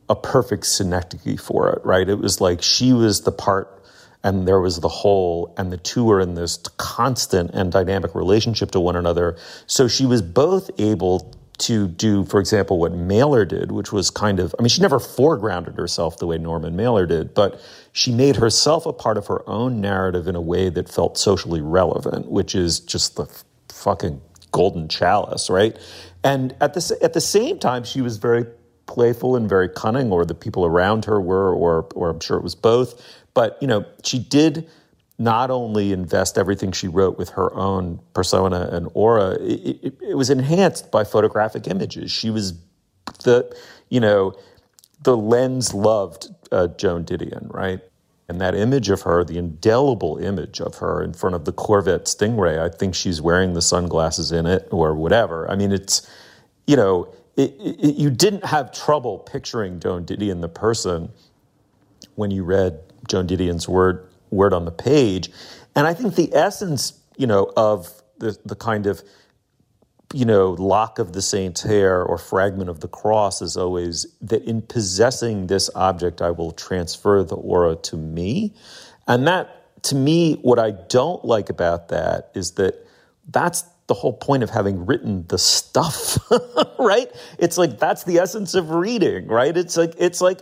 [0.09, 1.85] a perfect synecdoche for it.
[1.85, 2.09] Right?
[2.09, 3.76] It was like she was the part
[4.23, 8.71] and there was the whole, and the two were in this constant and dynamic relationship
[8.73, 9.37] to one another.
[9.67, 14.41] So she was both able to do, for example, what Mailer did, which was kind
[14.41, 17.61] of, I mean, she never foregrounded herself the way Norman Mailer did, but
[17.93, 21.63] she made herself a part of her own narrative in a way that felt socially
[21.63, 23.27] relevant, which is just the
[23.71, 24.21] fucking
[24.53, 25.79] golden chalice, right?
[26.23, 28.45] And at the, at the same time, she was very
[28.87, 32.43] playful and very cunning, or the people around her were, or, or I'm sure it
[32.43, 33.03] was both.
[33.37, 34.67] But, you know, she did
[35.19, 40.15] not only invest everything she wrote with her own persona and aura, it, it, it,
[40.15, 42.11] was enhanced by photographic images.
[42.11, 42.55] She was
[43.25, 43.55] the,
[43.91, 44.35] you know,
[45.03, 47.81] the lens loved uh, Joan Didion, right?
[48.27, 52.07] And that image of her, the indelible image of her in front of the Corvette
[52.07, 55.49] Stingray, I think she's wearing the sunglasses in it or whatever.
[55.51, 56.11] I mean, it's,
[56.67, 61.11] you know, it, you didn't have trouble picturing Joan Didion, the person,
[62.15, 65.31] when you read Joan Didion's word word on the page.
[65.75, 67.89] And I think the essence, you know, of
[68.19, 69.03] the the kind of
[70.15, 74.43] you know, lock of the saint's hair or fragment of the cross is always that
[74.45, 78.55] in possessing this object, I will transfer the aura to me.
[79.09, 82.87] And that, to me, what I don't like about that is that
[83.29, 86.19] that's the whole point of having written the stuff,
[86.79, 87.11] right?
[87.39, 89.57] It's like that's the essence of reading, right?
[89.57, 90.41] It's like, it's like,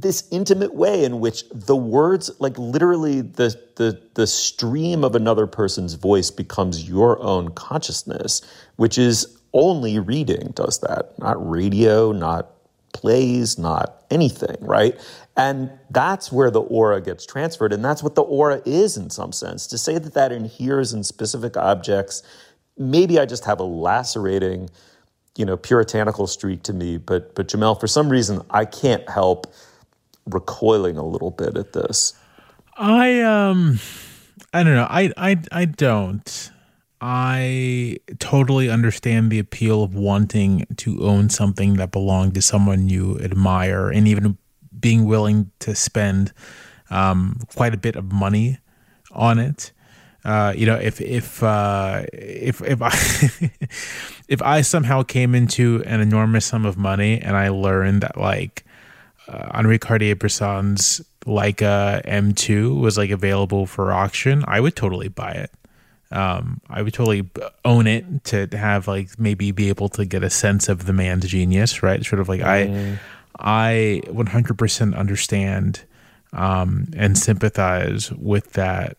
[0.00, 5.46] this intimate way in which the words like literally the the the stream of another
[5.46, 8.42] person's voice becomes your own consciousness
[8.76, 11.18] which is only reading does that.
[11.18, 12.50] Not radio not
[12.92, 14.98] plays not anything right?
[15.36, 19.32] And that's where the aura gets transferred and that's what the aura is in some
[19.32, 19.66] sense.
[19.68, 22.22] To say that that inheres in specific objects
[22.78, 24.68] maybe i just have a lacerating
[25.36, 29.46] you know puritanical streak to me but but jamelle for some reason i can't help
[30.26, 32.14] recoiling a little bit at this.
[32.76, 33.78] I um
[34.52, 34.86] I don't know.
[34.88, 36.50] I I I don't.
[37.00, 43.18] I totally understand the appeal of wanting to own something that belonged to someone you
[43.20, 44.38] admire and even
[44.80, 46.32] being willing to spend
[46.90, 48.58] um, quite a bit of money
[49.12, 49.72] on it.
[50.24, 52.90] Uh, you know, if if uh, if if I
[54.28, 58.64] if I somehow came into an enormous sum of money and I learned that like
[59.28, 65.50] uh, Henri Cartier-Bresson's Leica M2 was like available for auction, I would totally buy it.
[66.12, 67.28] Um, I would totally
[67.64, 71.26] own it to have like maybe be able to get a sense of the man's
[71.26, 72.04] genius, right?
[72.04, 72.98] Sort of like mm.
[73.38, 75.84] I, I 100% understand
[76.32, 78.96] um, and sympathize with that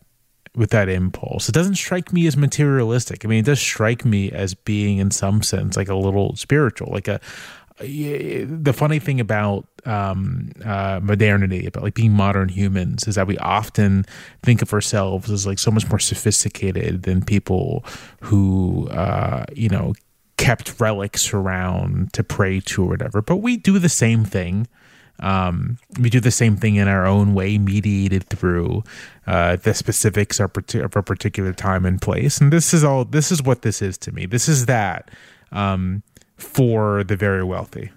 [0.57, 1.47] with that impulse.
[1.47, 3.23] It doesn't strike me as materialistic.
[3.23, 6.91] I mean, it does strike me as being in some sense like a little spiritual,
[6.91, 7.21] like a
[7.79, 13.37] the funny thing about um, uh, modernity, about like being modern humans, is that we
[13.37, 14.05] often
[14.43, 17.85] think of ourselves as like so much more sophisticated than people
[18.21, 19.93] who, uh, you know,
[20.37, 23.21] kept relics around to pray to or whatever.
[23.21, 24.67] But we do the same thing.
[25.19, 28.83] Um, we do the same thing in our own way, mediated through
[29.25, 32.39] uh, the specifics of, a particular time and place.
[32.39, 33.03] And this is all.
[33.03, 34.25] This is what this is to me.
[34.25, 35.09] This is that.
[35.51, 36.03] Um,
[36.37, 37.91] for the very wealthy.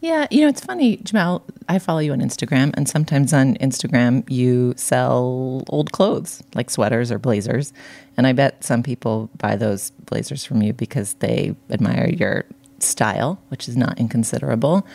[0.00, 1.42] Yeah, you know, it's funny, Jamelle.
[1.68, 7.10] I follow you on Instagram, and sometimes on Instagram you sell old clothes like sweaters
[7.10, 7.72] or blazers.
[8.16, 12.44] And I bet some people buy those blazers from you because they admire your
[12.78, 14.86] style, which is not inconsiderable.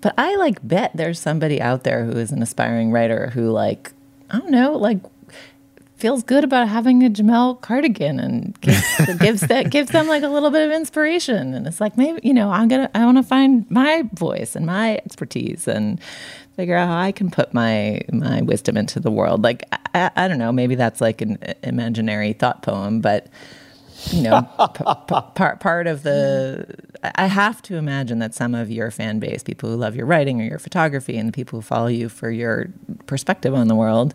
[0.00, 3.92] But I like bet there's somebody out there who is an aspiring writer who, like,
[4.30, 4.98] I don't know, like
[5.98, 10.28] feels good about having a Jamelle cardigan and gives, gives that gives them like a
[10.28, 11.54] little bit of inspiration.
[11.54, 14.66] And it's like maybe you know I'm gonna I want to find my voice and
[14.66, 16.00] my expertise and
[16.56, 19.42] figure out how I can put my my wisdom into the world.
[19.42, 23.28] Like I, I don't know, maybe that's like an uh, imaginary thought poem, but
[24.10, 24.42] you know,
[24.74, 26.66] p- p- part part of the.
[27.14, 30.40] I have to imagine that some of your fan base, people who love your writing
[30.40, 32.66] or your photography, and the people who follow you for your
[33.06, 34.14] perspective on the world,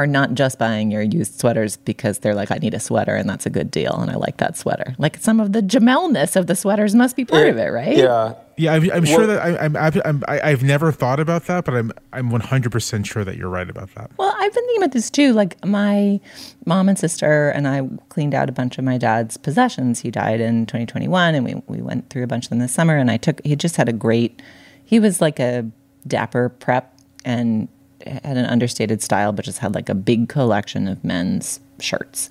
[0.00, 3.28] are not just buying your used sweaters because they're like, I need a sweater and
[3.28, 4.94] that's a good deal and I like that sweater.
[4.96, 7.98] Like some of the Jamelness of the sweaters must be part of it, right?
[7.98, 8.32] Yeah.
[8.56, 11.74] Yeah, I'm, I'm sure that I, I'm, I'm, I, I've never thought about that, but
[11.74, 14.10] I'm, I'm 100% sure that you're right about that.
[14.16, 15.34] Well, I've been thinking about this too.
[15.34, 16.18] Like my
[16.64, 20.00] mom and sister and I cleaned out a bunch of my dad's possessions.
[20.00, 22.96] He died in 2021 and we, we went through a bunch of them this summer
[22.96, 24.40] and I took, he just had a great,
[24.82, 25.70] he was like a
[26.06, 27.68] dapper prep and
[28.06, 32.28] had an understated style, but just had like a big collection of men's shirts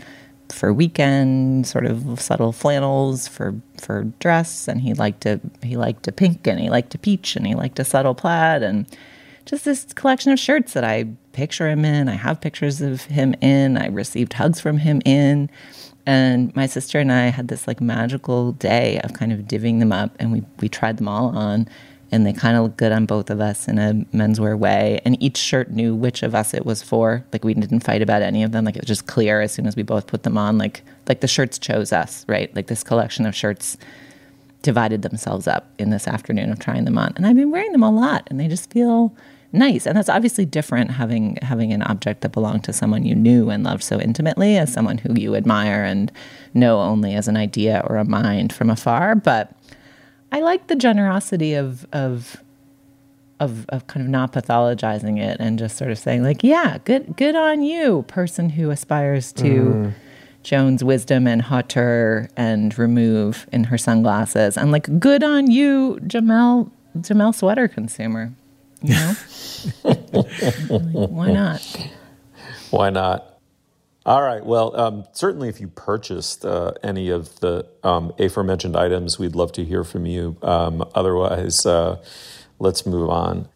[0.51, 6.07] for weekend, sort of subtle flannels for for dress, and he liked a he liked
[6.07, 8.86] a pink and he liked a peach and he liked a subtle plaid and
[9.45, 12.07] just this collection of shirts that I picture him in.
[12.07, 13.78] I have pictures of him in.
[13.78, 15.49] I received hugs from him in.
[16.05, 19.91] And my sister and I had this like magical day of kind of divvying them
[19.91, 21.67] up and we we tried them all on
[22.12, 24.99] and they kind of look good on both of us in a menswear way.
[25.05, 27.24] And each shirt knew which of us it was for.
[27.32, 28.66] Like we didn't fight about any of them.
[28.66, 30.57] Like it was just clear as soon as we both put them on.
[30.57, 32.53] Like like the shirts chose us, right?
[32.55, 33.78] Like this collection of shirts
[34.62, 37.14] divided themselves up in this afternoon of trying them on.
[37.16, 39.16] And I've been wearing them a lot, and they just feel
[39.51, 39.88] nice.
[39.88, 43.64] And that's obviously different having having an object that belonged to someone you knew and
[43.64, 46.12] loved so intimately as someone who you admire and
[46.53, 49.16] know only as an idea or a mind from afar.
[49.16, 49.51] But
[50.32, 52.43] I like the generosity of of
[53.39, 57.15] of of kind of not pathologizing it and just sort of saying like, yeah, good
[57.17, 59.93] good on you, person who aspires to mm.
[60.43, 66.69] Joan's wisdom and hauteur and remove in her sunglasses, and like, good on you, Jamelle
[66.97, 68.32] Jamelle sweater consumer.
[68.82, 69.13] You know,
[69.84, 71.89] like, why not?
[72.71, 73.28] Why not?
[74.10, 74.43] All right.
[74.43, 79.51] Well, um, certainly, if you purchased uh, any of the um, aforementioned items, we'd love
[79.53, 80.36] to hear from you.
[80.41, 82.03] Um, otherwise, uh,
[82.60, 83.49] let's move on.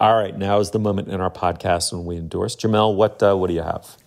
[0.00, 0.36] All right.
[0.38, 2.56] Now is the moment in our podcast when we endorse.
[2.56, 3.98] Jamelle, what uh, what do you have?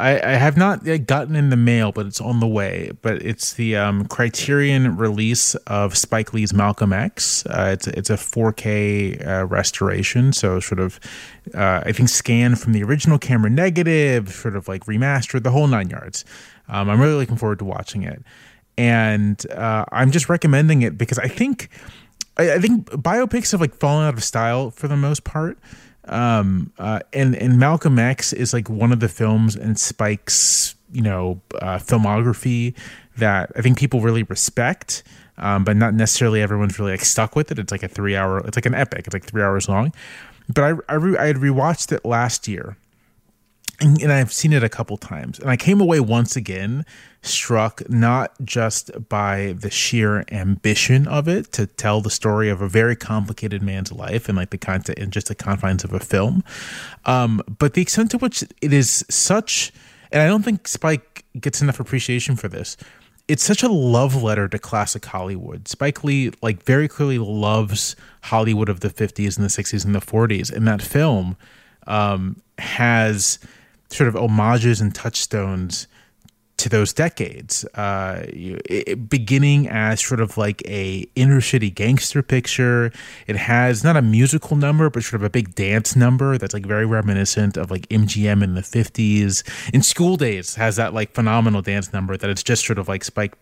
[0.00, 2.90] I, I, have not gotten in the mail, but it's on the way.
[3.02, 7.44] But it's the um, Criterion release of Spike Lee's Malcolm X.
[7.46, 10.98] Uh, it's it's a 4K uh, restoration, so sort of
[11.54, 15.66] uh, I think scanned from the original camera negative, sort of like remastered, the whole
[15.66, 16.24] nine yards.
[16.68, 18.22] Um, I'm really looking forward to watching it,
[18.78, 21.68] and uh, I'm just recommending it because I think
[22.36, 25.58] I, I think biopics have like fallen out of style for the most part.
[26.06, 31.02] Um, uh, and and Malcolm X is like one of the films in Spike's you
[31.02, 32.74] know uh, filmography
[33.18, 35.02] that I think people really respect,
[35.38, 37.58] um, but not necessarily everyone's really like stuck with it.
[37.58, 38.38] It's like a three hour.
[38.46, 39.06] It's like an epic.
[39.06, 39.92] It's like three hours long.
[40.52, 42.76] But I I, re- I had rewatched it last year,
[43.80, 46.84] and, and I've seen it a couple times, and I came away once again
[47.22, 52.68] struck not just by the sheer ambition of it to tell the story of a
[52.68, 56.42] very complicated man's life and like the content and just the confines of a film,
[57.06, 59.72] um, but the extent to which it is such,
[60.12, 62.76] and I don't think Spike gets enough appreciation for this.
[63.28, 65.68] It's such a love letter to classic Hollywood.
[65.68, 70.00] Spike Lee, like, very clearly loves Hollywood of the 50s and the 60s and the
[70.00, 70.52] 40s.
[70.52, 71.36] And that film
[71.86, 73.38] um, has
[73.90, 75.86] sort of homages and touchstones
[76.60, 82.92] to those decades, uh, it, beginning as sort of like a inner city gangster picture.
[83.26, 86.66] It has not a musical number, but sort of a big dance number that's like
[86.66, 89.42] very reminiscent of like MGM in the fifties.
[89.72, 93.04] In School Daze has that like phenomenal dance number that it's just sort of like
[93.04, 93.34] Spike.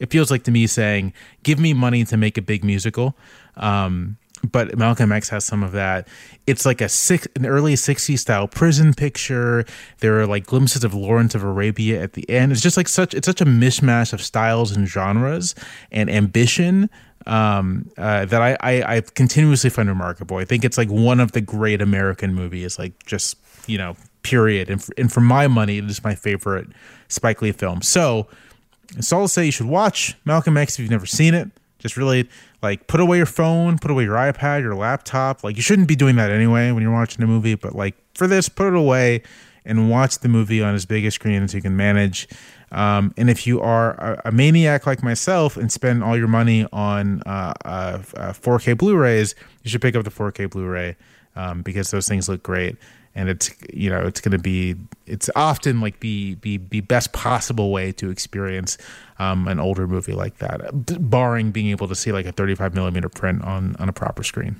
[0.00, 1.12] It feels like to me saying,
[1.44, 3.16] "Give me money to make a big musical."
[3.56, 4.18] Um,
[4.52, 6.08] but Malcolm X has some of that.
[6.46, 9.64] It's like a six, an early 60s style prison picture.
[9.98, 12.52] There are like glimpses of Lawrence of Arabia at the end.
[12.52, 15.54] It's just like such it's such a mishmash of styles and genres
[15.90, 16.90] and ambition
[17.26, 20.36] um, uh, that I, I I continuously find remarkable.
[20.36, 23.36] I think it's like one of the great American movies, like just
[23.66, 24.70] you know, period.
[24.70, 26.68] And for, and for my money, it is my favorite
[27.08, 27.82] Spike Lee film.
[27.82, 28.28] So,
[28.96, 31.50] it's all to say you should watch Malcolm X if you've never seen it.
[31.78, 32.28] Just really
[32.66, 35.44] like put away your phone, put away your iPad, your laptop.
[35.44, 38.26] Like you shouldn't be doing that anyway when you're watching a movie, but like for
[38.26, 39.22] this, put it away
[39.64, 42.28] and watch the movie on as big a screen as you can manage.
[42.72, 46.66] Um, and if you are a, a, maniac like myself and spend all your money
[46.72, 50.96] on uh, uh, 4K uh, Blu-rays, you should pick up the 4K Blu-ray
[51.36, 52.76] um, because those things look great.
[53.16, 57.12] And it's you know it's going to be it's often like the the the best
[57.12, 58.76] possible way to experience
[59.18, 60.60] um, an older movie like that,
[61.10, 64.56] barring being able to see like a 35 millimeter print on on a proper screen.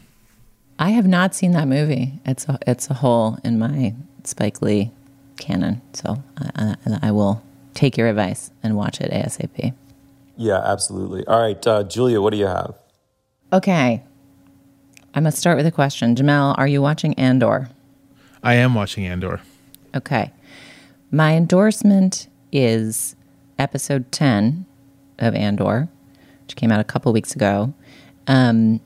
[0.78, 2.14] I have not seen that movie.
[2.24, 3.94] It's a it's a hole in my
[4.24, 4.90] Spike Lee
[5.38, 7.42] canon, so I, I, I will
[7.74, 9.74] take your advice and watch it asap.
[10.36, 11.26] Yeah, absolutely.
[11.26, 12.74] All right, uh, Julia, what do you have?
[13.52, 14.02] Okay,
[15.14, 16.14] I must start with a question.
[16.14, 17.70] Jamelle, are you watching Andor?
[18.46, 19.40] I am watching Andor.
[19.92, 20.30] Okay.
[21.10, 23.16] My endorsement is
[23.58, 24.64] episode 10
[25.18, 25.88] of Andor,
[26.42, 27.74] which came out a couple weeks ago.
[28.28, 28.80] Um,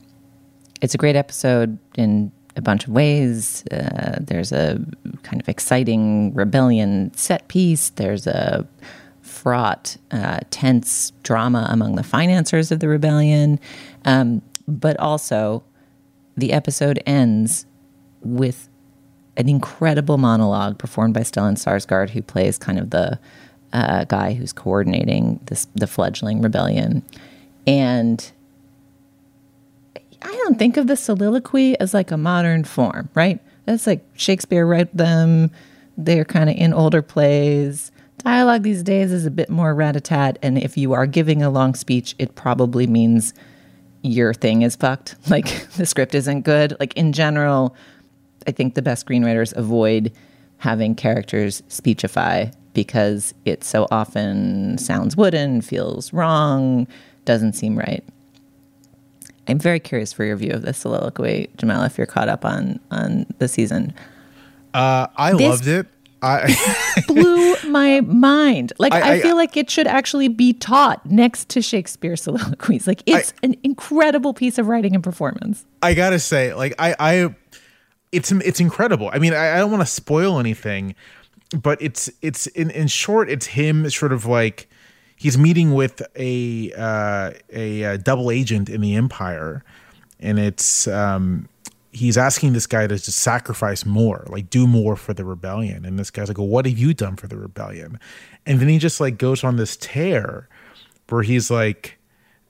[0.81, 3.63] it's a great episode in a bunch of ways.
[3.67, 4.83] Uh, there's a
[5.21, 8.67] kind of exciting rebellion set piece, there's a
[9.21, 13.59] fraught, uh, tense drama among the financiers of the rebellion.
[14.05, 15.63] Um, but also,
[16.35, 17.67] the episode ends
[18.21, 18.69] with
[19.41, 23.19] an incredible monologue performed by Stellan Skarsgård, who plays kind of the
[23.73, 27.03] uh, guy who's coordinating this the fledgling rebellion,
[27.65, 28.31] and
[30.21, 33.39] I don't think of the soliloquy as like a modern form, right?
[33.65, 35.49] That's like Shakespeare wrote them.
[35.97, 37.91] They're kind of in older plays.
[38.19, 41.41] Dialogue these days is a bit more rat a tat, and if you are giving
[41.41, 43.33] a long speech, it probably means
[44.03, 45.15] your thing is fucked.
[45.29, 46.75] Like the script isn't good.
[46.79, 47.75] Like in general,
[48.47, 50.11] I think the best screenwriters avoid
[50.57, 56.87] having characters speechify because it so often sounds wooden, feels wrong,
[57.25, 58.03] doesn't seem right.
[59.47, 62.79] I'm very curious for your view of this soliloquy, Jamal, if you're caught up on
[62.91, 63.93] on the season.
[64.73, 65.87] Uh, I this loved it.
[66.21, 68.73] I blew my mind.
[68.77, 72.85] Like I, I, I, feel like it should actually be taught next to Shakespeare soliloquies.
[72.85, 75.65] Like it's I, an incredible piece of writing and performance.
[75.81, 77.35] I gotta say, like I, I
[78.11, 79.09] it's it's incredible.
[79.13, 80.95] I mean, I, I don't want to spoil anything,
[81.61, 84.67] but it's it's in in short, it's him sort of like
[85.15, 89.63] he's meeting with a uh, a, a, double agent in the Empire,
[90.19, 91.47] and it's um,
[91.91, 95.85] he's asking this guy to just sacrifice more, like do more for the rebellion.
[95.85, 97.99] And this guy's like, well, "What have you done for the rebellion?"
[98.45, 100.49] And then he just like goes on this tear
[101.09, 101.99] where he's like,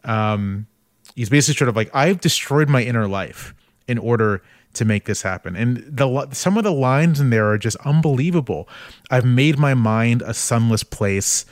[0.03, 0.67] um,
[1.15, 3.53] he's basically sort of like, "I've destroyed my inner life
[3.87, 4.41] in order."
[4.73, 5.55] To make this happen.
[5.55, 8.67] And the some of the lines in there are just unbelievable.
[9.09, 11.45] I've made my mind a sunless place.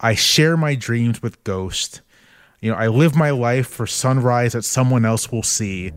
[0.00, 2.00] I share my dreams with ghosts.
[2.60, 5.92] You know, I live my life for sunrise that someone else will see.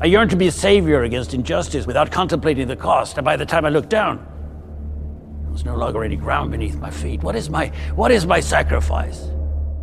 [0.00, 3.16] I yearn to be a savior against injustice without contemplating the cost.
[3.16, 4.18] And by the time I look down,
[5.42, 7.22] there was no longer any ground beneath my feet.
[7.22, 9.35] What is my what is my sacrifice?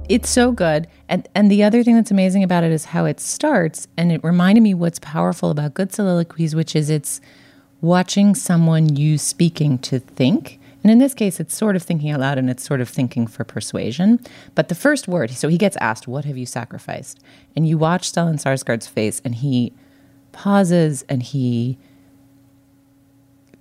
[0.09, 0.87] It's so good.
[1.07, 4.23] And and the other thing that's amazing about it is how it starts and it
[4.23, 7.21] reminded me what's powerful about good soliloquies which is it's
[7.81, 10.59] watching someone use speaking to think.
[10.83, 13.25] And in this case, it's sort of thinking out loud and it's sort of thinking
[13.25, 14.19] for persuasion.
[14.53, 17.19] But the first word, so he gets asked, What have you sacrificed?
[17.55, 19.71] And you watch Stellan Skarsgård's face and he
[20.33, 21.77] pauses and he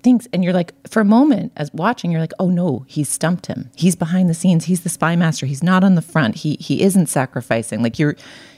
[0.02, 3.46] thinks and you're like for a moment as watching you're like oh no he's stumped
[3.46, 3.70] him.
[3.76, 4.66] He's behind the scenes.
[4.66, 5.46] He's the spy master.
[5.46, 6.36] He's not on the front.
[6.36, 7.82] He he isn't sacrificing.
[7.82, 8.16] Like you're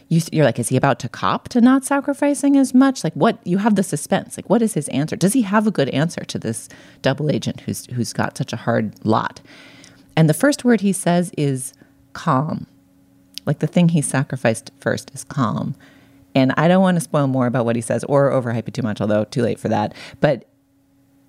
[0.08, 3.04] you, you're like is he about to cop to not sacrificing as much?
[3.04, 4.36] Like what you have the suspense.
[4.36, 5.16] Like what is his answer?
[5.16, 6.68] Does he have a good answer to this
[7.02, 9.40] double agent who's who's got such a hard lot?
[10.16, 11.74] And the first word he says is
[12.12, 12.66] calm.
[13.46, 15.74] Like the thing he sacrificed first is calm.
[16.34, 18.82] And I don't want to spoil more about what he says or overhype it too
[18.82, 19.94] much, although too late for that.
[20.20, 20.48] But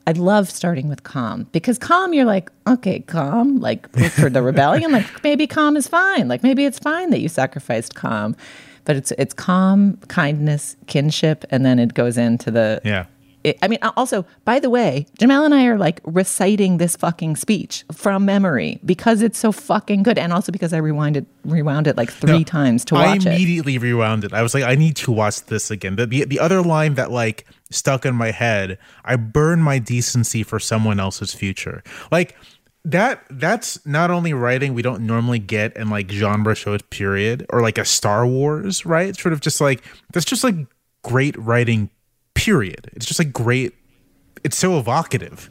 [0.08, 4.92] I love starting with calm because calm, you're like, okay, calm, like for the rebellion,
[4.92, 6.28] like maybe calm is fine.
[6.28, 8.36] Like maybe it's fine that you sacrificed calm,
[8.84, 13.06] but it's it's calm, kindness, kinship, and then it goes into the yeah.
[13.44, 17.36] It, I mean, also, by the way, Jamal and I are like reciting this fucking
[17.36, 21.86] speech from memory because it's so fucking good, and also because I rewound it, rewound
[21.86, 23.28] it like three no, times to watch it.
[23.28, 23.84] I immediately it.
[23.84, 24.34] rewound it.
[24.34, 25.96] I was like, I need to watch this again.
[25.96, 27.46] The, the the other line that like
[27.76, 28.78] stuck in my head.
[29.04, 31.84] I burn my decency for someone else's future.
[32.12, 32.36] Like
[32.84, 37.62] that that's not only writing we don't normally get in like genre shows period or
[37.62, 39.16] like a Star Wars, right?
[39.16, 40.56] Sort of just like that's just like
[41.04, 41.90] great writing
[42.36, 42.90] period.
[42.94, 43.74] It's just like great
[44.44, 45.50] it's so evocative.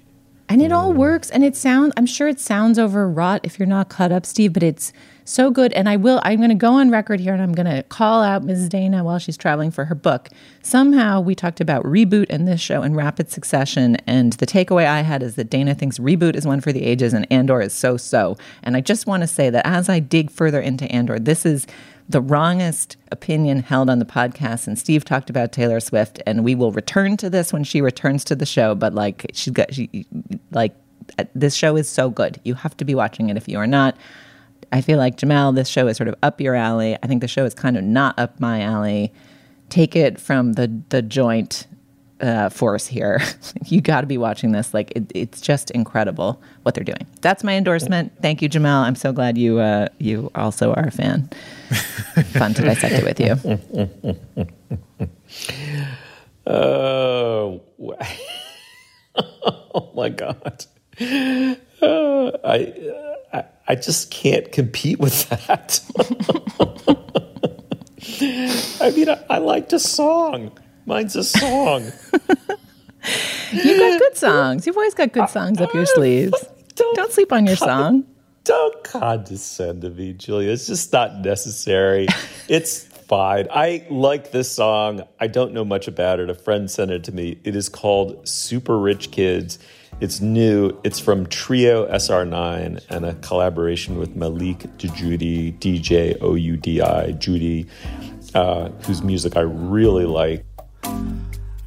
[0.49, 0.97] And it all mm.
[0.97, 4.53] works and it sounds I'm sure it sounds overwrought if you're not cut up, Steve,
[4.53, 4.92] but it's
[5.24, 5.72] so good.
[5.72, 8.22] And I will, I'm going to go on record here and I'm going to call
[8.22, 8.68] out Mrs.
[8.68, 10.28] Dana while she's traveling for her book.
[10.62, 13.97] Somehow we talked about reboot in this show in rapid succession.
[14.07, 17.14] And the takeaway I had is that Dana thinks reboot is one for the ages
[17.14, 18.36] and Andor is so so.
[18.62, 21.66] And I just want to say that as I dig further into Andor, this is
[22.09, 24.66] the wrongest opinion held on the podcast.
[24.66, 28.24] And Steve talked about Taylor Swift, and we will return to this when she returns
[28.24, 28.74] to the show.
[28.74, 30.07] But like, she's got, she,
[30.50, 30.74] like,
[31.18, 32.40] uh, this show is so good.
[32.44, 33.96] You have to be watching it if you are not.
[34.72, 36.96] I feel like Jamelle, this show is sort of up your alley.
[37.02, 39.12] I think the show is kind of not up my alley.
[39.68, 41.66] Take it from the the joint
[42.25, 43.20] uh, force here.
[43.66, 44.72] you got to be watching this.
[44.72, 47.07] Like it, it's just incredible what they're doing.
[47.20, 48.12] That's my endorsement.
[48.22, 48.83] Thank you, Jamelle.
[48.83, 51.29] I'm so glad you uh, you also are a fan.
[52.33, 53.37] Fun to dissect it with you.
[56.47, 57.62] Oh,
[59.16, 60.66] oh my god!
[61.01, 62.75] Uh, I,
[63.33, 65.81] I I just can't compete with that.
[68.81, 70.53] I mean, I, I liked a song.
[70.87, 71.93] Mine's a song.
[73.53, 74.66] You've got good songs.
[74.66, 76.35] You've always got good songs up your sleeves.
[76.74, 78.05] Don't, don't sleep on your song.
[78.45, 80.51] Don't condescend to me, Julia.
[80.51, 82.07] It's just not necessary.
[82.49, 83.49] it's fine.
[83.51, 85.03] I like this song.
[85.20, 86.28] I don't know much about it.
[86.28, 87.39] A friend sent it to me.
[87.45, 89.59] It is called Super Rich Kids.
[90.01, 90.78] It's new.
[90.85, 97.12] It's from Trio SR9 and a collaboration with Malik Djoudi, DJ O U D I,
[97.12, 97.66] Judy,
[98.35, 100.45] uh, whose music I really like.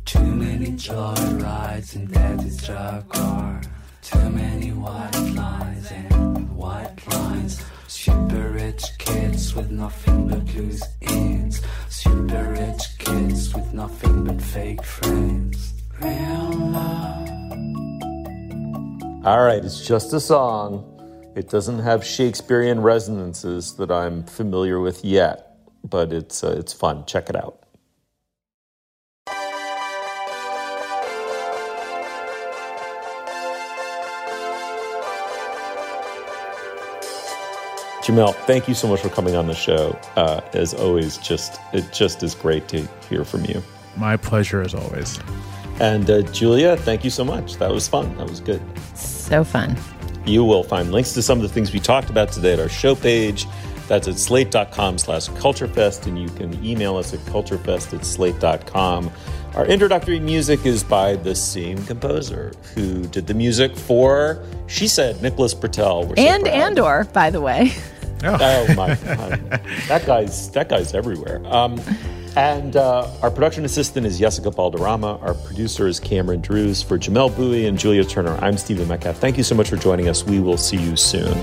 [0.05, 3.61] Too many joy rides in daddy's drug car.
[4.01, 7.63] Too many white lines and white lines.
[7.87, 11.61] Super rich kids with nothing but loose ends.
[11.89, 15.73] Super rich kids with nothing but fake friends.
[15.99, 17.29] Real love.
[19.25, 20.85] All right, it's just a song.
[21.35, 27.05] It doesn't have Shakespearean resonances that I'm familiar with yet, but it's uh, it's fun.
[27.05, 27.66] Check it out.
[38.07, 39.99] Jamelle, thank you so much for coming on the show.
[40.15, 43.61] Uh, as always, just it just is great to hear from you.
[43.97, 45.19] My pleasure as always.
[45.81, 47.57] And uh, Julia, thank you so much.
[47.57, 48.15] That was fun.
[48.15, 48.61] That was good.
[48.95, 49.75] So fun.
[50.25, 52.69] You will find links to some of the things we talked about today at our
[52.69, 53.45] show page.
[53.89, 59.11] That's at slate.com slash culturefest, and you can email us at culturefest at slate.com.
[59.55, 65.21] Our introductory music is by the same composer who did the music for She Said,
[65.21, 66.07] Nicholas Britell.
[66.07, 66.55] So and proud.
[66.55, 67.73] Andor, by the way.
[68.23, 68.95] Oh, oh my
[69.87, 71.45] that guy's that guy's everywhere.
[71.45, 71.79] Um,
[72.35, 75.21] and uh, our production assistant is Jessica Balderrama.
[75.23, 76.83] Our producer is Cameron Drews.
[76.83, 79.17] For Jamelle Bouie and Julia Turner, I'm Stephen Metcalf.
[79.17, 80.23] Thank you so much for joining us.
[80.23, 81.35] We will see you soon.